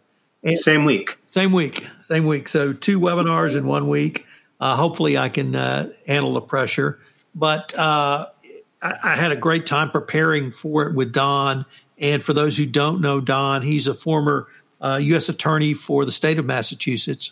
Same 0.51 0.85
week. 0.85 1.17
Same 1.25 1.53
week. 1.53 1.87
Same 2.01 2.25
week. 2.25 2.47
So 2.47 2.73
two 2.73 2.99
webinars 2.99 3.55
in 3.55 3.65
one 3.65 3.87
week. 3.87 4.25
Uh, 4.59 4.75
hopefully, 4.75 5.17
I 5.17 5.29
can 5.29 5.55
uh, 5.55 5.91
handle 6.05 6.33
the 6.33 6.41
pressure. 6.41 6.99
But 7.35 7.73
uh, 7.77 8.27
I, 8.81 8.95
I, 9.03 9.15
had 9.15 9.31
a 9.31 9.35
great 9.35 9.65
time 9.65 9.89
preparing 9.89 10.51
for 10.51 10.87
it 10.87 10.95
with 10.95 11.11
Don. 11.11 11.65
And 11.97 12.23
for 12.23 12.33
those 12.33 12.57
who 12.57 12.65
don't 12.65 13.01
know 13.01 13.19
Don, 13.19 13.61
he's 13.61 13.87
a 13.87 13.93
former 13.93 14.47
U.S. 14.81 15.29
Uh, 15.29 15.33
attorney 15.33 15.73
for 15.73 16.05
the 16.05 16.11
state 16.11 16.39
of 16.39 16.45
Massachusetts, 16.45 17.31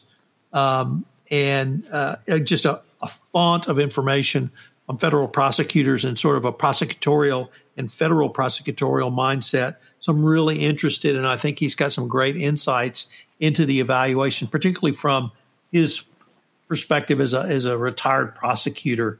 um, 0.53 1.05
and 1.29 1.85
uh, 1.91 2.15
just 2.39 2.65
a, 2.65 2.81
a 3.01 3.07
font 3.07 3.67
of 3.67 3.77
information 3.77 4.43
on 4.43 4.51
federal 4.97 5.27
prosecutors 5.27 6.05
and 6.05 6.17
sort 6.17 6.37
of 6.37 6.45
a 6.45 6.51
prosecutorial 6.53 7.49
and 7.77 7.91
federal 7.91 8.31
prosecutorial 8.31 9.13
mindset. 9.13 9.77
So 9.99 10.11
I'm 10.11 10.25
really 10.25 10.59
interested, 10.59 11.15
and 11.15 11.27
I 11.27 11.37
think 11.37 11.59
he's 11.59 11.75
got 11.75 11.91
some 11.91 12.07
great 12.07 12.35
insights 12.37 13.07
into 13.39 13.65
the 13.65 13.79
evaluation, 13.79 14.47
particularly 14.47 14.95
from 14.95 15.31
his 15.71 16.03
perspective 16.67 17.19
as 17.19 17.33
a 17.33 17.41
as 17.41 17.65
a 17.65 17.77
retired 17.77 18.35
prosecutor 18.35 19.19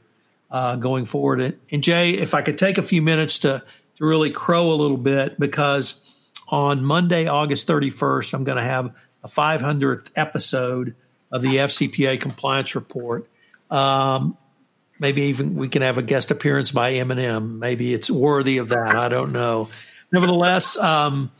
uh, 0.50 0.76
going 0.76 1.06
forward. 1.06 1.40
And, 1.40 1.58
and, 1.70 1.82
Jay, 1.82 2.10
if 2.10 2.34
I 2.34 2.42
could 2.42 2.58
take 2.58 2.78
a 2.78 2.82
few 2.82 3.02
minutes 3.02 3.40
to 3.40 3.62
to 3.96 4.04
really 4.04 4.30
crow 4.30 4.72
a 4.72 4.74
little 4.74 4.96
bit 4.96 5.38
because 5.38 6.14
on 6.48 6.84
Monday, 6.84 7.26
August 7.26 7.66
31st, 7.68 8.34
I'm 8.34 8.44
going 8.44 8.56
to 8.56 8.62
have 8.62 8.94
a 9.24 9.28
500th 9.28 10.08
episode 10.16 10.94
of 11.30 11.42
the 11.42 11.56
FCPA 11.56 12.20
compliance 12.20 12.74
report. 12.74 13.28
Um, 13.70 14.36
maybe 15.02 15.22
even 15.24 15.54
we 15.54 15.68
can 15.68 15.82
have 15.82 15.98
a 15.98 16.02
guest 16.02 16.30
appearance 16.30 16.70
by 16.70 16.94
Eminem. 16.94 17.58
Maybe 17.58 17.92
it's 17.92 18.10
worthy 18.10 18.56
of 18.56 18.70
that. 18.70 18.96
I 18.96 19.10
don't 19.10 19.32
know. 19.32 19.68
Nevertheless, 20.10 20.78
um, 20.78 21.30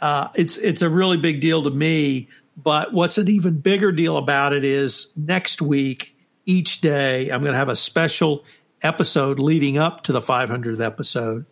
uh, 0.00 0.28
it's 0.36 0.56
it's 0.58 0.82
a 0.82 0.88
really 0.88 1.16
big 1.16 1.40
deal 1.40 1.64
to 1.64 1.70
me 1.70 2.28
but 2.62 2.92
what's 2.92 3.18
an 3.18 3.28
even 3.28 3.60
bigger 3.60 3.92
deal 3.92 4.16
about 4.16 4.52
it 4.52 4.64
is 4.64 5.12
next 5.16 5.62
week, 5.62 6.16
each 6.46 6.80
day, 6.80 7.30
I'm 7.30 7.40
going 7.40 7.52
to 7.52 7.58
have 7.58 7.68
a 7.68 7.76
special 7.76 8.44
episode 8.82 9.38
leading 9.38 9.78
up 9.78 10.02
to 10.04 10.12
the 10.12 10.20
500th 10.20 10.80
episode. 10.80 11.46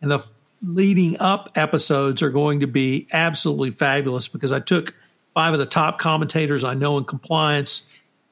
And 0.00 0.10
the 0.10 0.24
leading 0.62 1.18
up 1.20 1.50
episodes 1.54 2.22
are 2.22 2.30
going 2.30 2.60
to 2.60 2.66
be 2.66 3.08
absolutely 3.12 3.72
fabulous 3.72 4.28
because 4.28 4.52
I 4.52 4.60
took 4.60 4.94
five 5.34 5.52
of 5.52 5.58
the 5.58 5.66
top 5.66 5.98
commentators 5.98 6.64
I 6.64 6.74
know 6.74 6.98
in 6.98 7.04
compliance, 7.04 7.82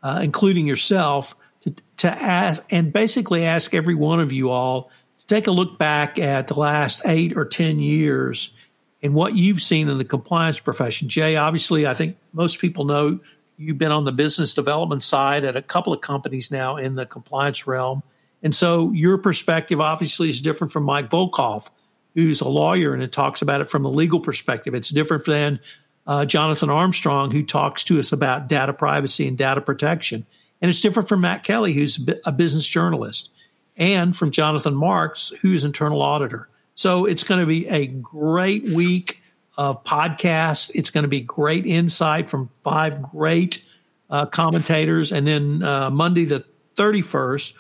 uh, 0.03 0.21
including 0.23 0.67
yourself, 0.67 1.35
to, 1.63 1.75
to 1.99 2.11
ask 2.11 2.63
and 2.71 2.93
basically 2.93 3.45
ask 3.45 3.75
every 3.75 3.95
one 3.95 4.21
of 4.21 4.33
you 4.33 4.51
all 4.51 4.91
to 5.19 5.27
take 5.27 5.47
a 5.47 5.51
look 5.51 5.79
back 5.79 6.19
at 6.19 6.49
the 6.49 6.55
last 6.55 7.03
eight 7.05 7.37
or 7.37 7.45
10 7.45 7.79
years 7.79 8.55
and 9.03 9.15
what 9.15 9.35
you've 9.35 9.61
seen 9.61 9.89
in 9.89 9.99
the 9.99 10.05
compliance 10.05 10.61
profession. 10.61 11.09
Jay, 11.09 11.37
obviously, 11.37 11.87
I 11.87 11.95
think 11.95 12.17
most 12.33 12.61
people 12.61 12.85
know 12.85 13.19
you've 13.57 13.79
been 13.79 13.93
on 13.93 14.05
the 14.05 14.13
business 14.13 14.55
development 14.55 15.03
side 15.03 15.45
at 15.45 15.57
a 15.57 15.63
couple 15.63 15.93
of 15.93 16.01
companies 16.01 16.51
now 16.51 16.77
in 16.77 16.95
the 16.95 17.07
compliance 17.07 17.67
realm. 17.67 18.03
And 18.43 18.55
so 18.55 18.93
your 18.93 19.19
perspective 19.19 19.81
obviously 19.81 20.29
is 20.29 20.41
different 20.41 20.73
from 20.73 20.85
Mike 20.85 21.11
Volkov, 21.11 21.69
who's 22.15 22.41
a 22.41 22.49
lawyer 22.49 22.93
and 22.93 23.03
it 23.03 23.13
talks 23.13 23.43
about 23.43 23.61
it 23.61 23.67
from 23.69 23.85
a 23.85 23.89
legal 23.89 24.21
perspective. 24.21 24.75
It's 24.75 24.91
different 24.91 25.25
than 25.25 25.61
uh, 26.07 26.25
Jonathan 26.25 26.71
Armstrong, 26.71 27.31
who 27.31 27.45
talks 27.45 27.85
to 27.85 28.01
us 28.01 28.13
about 28.13 28.49
data 28.49 28.73
privacy 28.73 29.29
and 29.29 29.39
data 29.39 29.61
protection. 29.61 30.27
And 30.63 30.69
it's 30.69 30.81
different 30.81 31.09
from 31.09 31.21
Matt 31.21 31.43
Kelly, 31.43 31.75
who's 31.75 32.01
a 32.25 32.33
business 32.33 32.67
journalist, 32.67 33.31
and 33.77 34.17
from 34.17 34.31
Jonathan 34.31 34.75
Marks, 34.75 35.31
who's 35.43 35.65
internal 35.65 36.01
auditor. 36.01 36.49
So 36.77 37.05
it's 37.05 37.25
going 37.25 37.41
to 37.41 37.47
be 37.47 37.69
a 37.69 37.89
great 37.89 38.65
week 38.71 39.21
of 39.59 39.85
podcasts. 39.85 40.71
It's 40.75 40.89
going 40.89 41.03
to 41.03 41.09
be 41.09 41.21
great 41.21 41.67
insight 41.67 42.31
from 42.31 42.49
five 42.63 43.03
great 43.03 43.65
uh, 44.09 44.27
commentators. 44.27 45.13
And 45.13 45.27
then 45.27 45.63
uh, 45.63 45.91
Monday, 45.91 46.25
the 46.25 46.45
31st, 46.77 47.55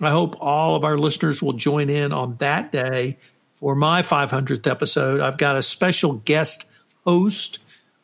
I 0.00 0.10
hope 0.10 0.36
all 0.40 0.74
of 0.74 0.84
our 0.84 0.98
listeners 0.98 1.42
will 1.42 1.54
join 1.54 1.88
in 1.88 2.12
on 2.12 2.36
that 2.36 2.72
day 2.72 3.18
for 3.54 3.74
my 3.74 4.02
500th 4.02 4.66
episode. 4.66 5.20
I've 5.20 5.38
got 5.38 5.56
a 5.56 5.62
special 5.62 6.14
guest 6.14 6.66
host 7.04 7.60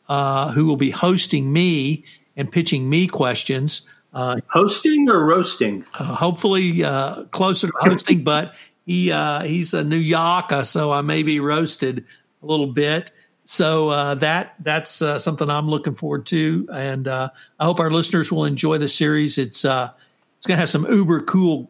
uh, 0.07 0.51
who 0.51 0.65
will 0.65 0.77
be 0.77 0.91
hosting 0.91 1.51
me 1.51 2.05
and 2.35 2.51
pitching 2.51 2.89
me 2.89 3.07
questions. 3.07 3.87
Uh, 4.15 4.37
hosting 4.47 5.09
or 5.09 5.25
roasting? 5.25 5.83
Uh, 5.93 6.15
hopefully 6.15 6.85
uh, 6.85 7.25
closer 7.25 7.67
to 7.67 7.73
hosting, 7.81 8.23
but 8.23 8.55
he 8.85 9.11
uh, 9.11 9.43
he's 9.43 9.73
a 9.73 9.83
New 9.83 9.97
Yorker, 9.97 10.63
so 10.63 10.93
I 10.93 11.01
may 11.01 11.21
be 11.21 11.41
roasted 11.41 12.05
a 12.41 12.45
little 12.45 12.67
bit. 12.67 13.11
So 13.43 13.89
uh, 13.89 14.15
that 14.15 14.55
that's 14.61 15.01
uh, 15.01 15.19
something 15.19 15.49
I'm 15.49 15.67
looking 15.67 15.95
forward 15.95 16.25
to, 16.27 16.65
and 16.71 17.09
I 17.09 17.29
hope 17.59 17.81
our 17.81 17.91
listeners 17.91 18.31
will 18.31 18.45
enjoy 18.45 18.77
the 18.77 18.87
series. 18.87 19.37
It's 19.37 19.65
it's 19.65 20.47
going 20.47 20.55
to 20.57 20.61
have 20.61 20.71
some 20.71 20.89
uber 20.89 21.21
cool 21.21 21.69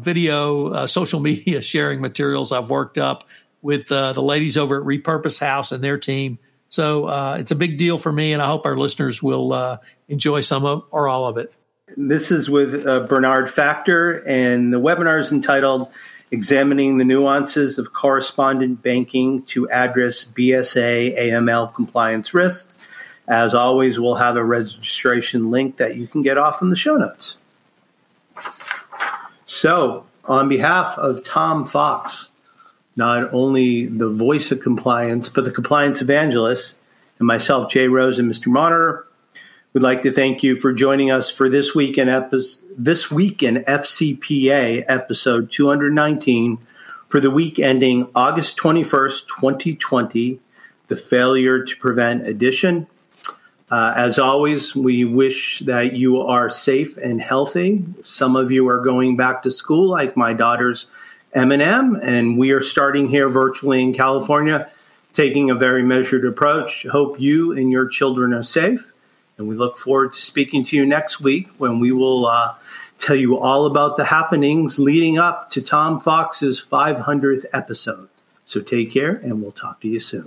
video, 0.00 0.86
social 0.86 1.18
media 1.28 1.60
sharing 1.60 2.00
materials 2.00 2.52
I've 2.52 2.70
worked 2.70 2.98
up 2.98 3.28
with 3.62 3.88
the 3.88 4.22
ladies 4.22 4.56
over 4.56 4.80
at 4.80 4.86
Repurpose 4.86 5.40
House 5.40 5.72
and 5.72 5.82
their 5.82 5.98
team. 5.98 6.38
So 6.68 7.34
it's 7.34 7.50
a 7.50 7.56
big 7.56 7.78
deal 7.78 7.98
for 7.98 8.12
me, 8.12 8.32
and 8.32 8.40
I 8.40 8.46
hope 8.46 8.64
our 8.64 8.76
listeners 8.76 9.20
will 9.20 9.80
enjoy 10.06 10.42
some 10.42 10.64
of 10.64 10.84
or 10.92 11.08
all 11.08 11.26
of 11.26 11.36
it. 11.36 11.52
This 11.96 12.30
is 12.30 12.48
with 12.48 12.86
uh, 12.86 13.00
Bernard 13.00 13.50
Factor, 13.50 14.22
and 14.26 14.72
the 14.72 14.80
webinar 14.80 15.20
is 15.20 15.32
entitled 15.32 15.90
examining 16.30 16.98
the 16.98 17.04
nuances 17.04 17.78
of 17.78 17.92
correspondent 17.92 18.82
banking 18.82 19.42
to 19.42 19.68
address 19.70 20.24
BSA 20.24 21.18
AML 21.18 21.74
compliance 21.74 22.32
risks. 22.32 22.74
As 23.26 23.54
always, 23.54 23.98
we'll 23.98 24.16
have 24.16 24.36
a 24.36 24.44
registration 24.44 25.50
link 25.50 25.78
that 25.78 25.96
you 25.96 26.06
can 26.06 26.22
get 26.22 26.38
off 26.38 26.62
in 26.62 26.70
the 26.70 26.76
show 26.76 26.96
notes. 26.96 27.36
So, 29.44 30.06
on 30.24 30.48
behalf 30.48 30.96
of 30.96 31.24
Tom 31.24 31.66
Fox, 31.66 32.30
not 32.94 33.32
only 33.34 33.86
the 33.86 34.08
voice 34.08 34.52
of 34.52 34.60
compliance, 34.60 35.28
but 35.28 35.44
the 35.44 35.50
compliance 35.50 36.00
evangelist, 36.00 36.76
and 37.18 37.26
myself, 37.26 37.70
Jay 37.70 37.88
Rosen, 37.88 38.26
and 38.26 38.34
Mr. 38.34 38.46
Monitor, 38.46 39.06
We'd 39.72 39.84
like 39.84 40.02
to 40.02 40.10
thank 40.10 40.42
you 40.42 40.56
for 40.56 40.72
joining 40.72 41.12
us 41.12 41.30
for 41.30 41.48
this 41.48 41.76
week 41.76 41.96
in 41.96 42.08
epi- 42.08 42.42
this 42.76 43.08
week 43.08 43.40
in 43.40 43.62
FCPA 43.62 44.84
episode 44.88 45.52
219 45.52 46.58
for 47.08 47.20
the 47.20 47.30
week 47.30 47.60
ending 47.60 48.08
August 48.12 48.56
21st, 48.56 49.28
2020, 49.28 50.40
the 50.88 50.96
failure 50.96 51.62
to 51.62 51.76
prevent 51.76 52.26
addition. 52.26 52.88
Uh, 53.70 53.94
as 53.94 54.18
always, 54.18 54.74
we 54.74 55.04
wish 55.04 55.60
that 55.60 55.92
you 55.92 56.20
are 56.20 56.50
safe 56.50 56.96
and 56.96 57.20
healthy. 57.20 57.84
Some 58.02 58.34
of 58.34 58.50
you 58.50 58.68
are 58.68 58.80
going 58.80 59.16
back 59.16 59.44
to 59.44 59.52
school, 59.52 59.88
like 59.88 60.16
my 60.16 60.32
daughter's 60.32 60.86
M&M, 61.32 61.94
and 62.02 62.36
we 62.36 62.50
are 62.50 62.60
starting 62.60 63.08
here 63.08 63.28
virtually 63.28 63.84
in 63.84 63.94
California, 63.94 64.68
taking 65.12 65.48
a 65.48 65.54
very 65.54 65.84
measured 65.84 66.24
approach. 66.24 66.86
Hope 66.90 67.20
you 67.20 67.52
and 67.52 67.70
your 67.70 67.86
children 67.86 68.34
are 68.34 68.42
safe. 68.42 68.92
And 69.40 69.48
we 69.48 69.54
look 69.56 69.78
forward 69.78 70.12
to 70.12 70.20
speaking 70.20 70.64
to 70.66 70.76
you 70.76 70.84
next 70.84 71.18
week 71.18 71.48
when 71.56 71.80
we 71.80 71.92
will 71.92 72.26
uh, 72.26 72.56
tell 72.98 73.16
you 73.16 73.38
all 73.38 73.64
about 73.64 73.96
the 73.96 74.04
happenings 74.04 74.78
leading 74.78 75.16
up 75.16 75.50
to 75.52 75.62
Tom 75.62 75.98
Fox's 75.98 76.62
500th 76.62 77.46
episode. 77.54 78.10
So 78.44 78.60
take 78.60 78.92
care, 78.92 79.12
and 79.14 79.40
we'll 79.40 79.52
talk 79.52 79.80
to 79.80 79.88
you 79.88 79.98
soon. 79.98 80.26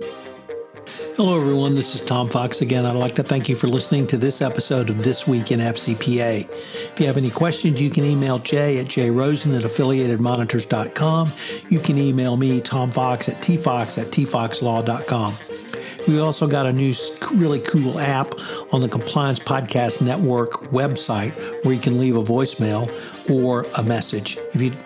Hello, 1.14 1.40
everyone. 1.40 1.76
This 1.76 1.94
is 1.94 2.00
Tom 2.00 2.28
Fox 2.28 2.60
again. 2.60 2.84
I'd 2.84 2.96
like 2.96 3.14
to 3.14 3.22
thank 3.22 3.48
you 3.48 3.54
for 3.54 3.68
listening 3.68 4.08
to 4.08 4.18
this 4.18 4.42
episode 4.42 4.90
of 4.90 5.04
This 5.04 5.28
Week 5.28 5.52
in 5.52 5.60
FCPA. 5.60 6.50
If 6.50 6.98
you 6.98 7.06
have 7.06 7.16
any 7.16 7.30
questions, 7.30 7.80
you 7.80 7.90
can 7.90 8.02
email 8.04 8.40
Jay 8.40 8.80
at 8.80 8.86
jrosen 8.86 9.56
at 9.56 9.62
affiliatedmonitors.com. 9.62 11.32
You 11.68 11.78
can 11.78 11.98
email 11.98 12.36
me, 12.36 12.60
Tom 12.60 12.90
Fox, 12.90 13.28
at 13.28 13.40
tfox 13.40 13.96
at 13.96 14.08
tfoxlaw.com. 14.08 15.36
We 16.06 16.18
also 16.18 16.46
got 16.46 16.66
a 16.66 16.72
new, 16.72 16.92
really 17.32 17.60
cool 17.60 17.98
app 17.98 18.34
on 18.72 18.82
the 18.82 18.88
Compliance 18.88 19.38
Podcast 19.38 20.02
Network 20.02 20.52
website 20.70 21.32
where 21.64 21.72
you 21.72 21.80
can 21.80 21.98
leave 21.98 22.16
a 22.16 22.22
voicemail 22.22 22.92
or 23.30 23.66
a 23.76 23.82
message 23.82 24.36
if 24.52 24.60
you'd 24.60 24.76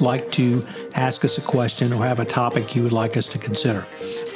like 0.00 0.30
to 0.32 0.66
ask 0.94 1.24
us 1.24 1.38
a 1.38 1.40
question 1.40 1.92
or 1.92 2.04
have 2.04 2.20
a 2.20 2.24
topic 2.24 2.76
you 2.76 2.82
would 2.82 2.92
like 2.92 3.16
us 3.16 3.26
to 3.28 3.38
consider. 3.38 3.86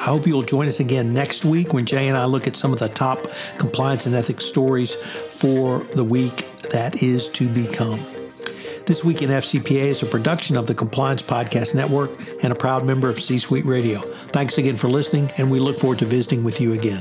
I 0.00 0.04
hope 0.04 0.26
you'll 0.26 0.42
join 0.42 0.68
us 0.68 0.80
again 0.80 1.12
next 1.12 1.44
week 1.44 1.74
when 1.74 1.84
Jay 1.84 2.08
and 2.08 2.16
I 2.16 2.24
look 2.24 2.46
at 2.46 2.56
some 2.56 2.72
of 2.72 2.78
the 2.78 2.88
top 2.88 3.26
compliance 3.58 4.06
and 4.06 4.14
ethics 4.14 4.46
stories 4.46 4.94
for 4.94 5.80
the 5.94 6.04
week 6.04 6.50
that 6.70 7.02
is 7.02 7.28
to 7.30 7.48
become. 7.48 8.00
This 8.84 9.04
Week 9.04 9.22
in 9.22 9.30
FCPA 9.30 9.84
is 9.84 10.02
a 10.02 10.06
production 10.06 10.56
of 10.56 10.66
the 10.66 10.74
Compliance 10.74 11.22
Podcast 11.22 11.74
Network 11.74 12.10
and 12.42 12.52
a 12.52 12.56
proud 12.56 12.84
member 12.84 13.08
of 13.08 13.20
C 13.20 13.38
Suite 13.38 13.64
Radio. 13.64 14.00
Thanks 14.28 14.58
again 14.58 14.76
for 14.76 14.88
listening, 14.88 15.30
and 15.36 15.52
we 15.52 15.60
look 15.60 15.78
forward 15.78 16.00
to 16.00 16.04
visiting 16.04 16.42
with 16.42 16.60
you 16.60 16.72
again. 16.72 17.00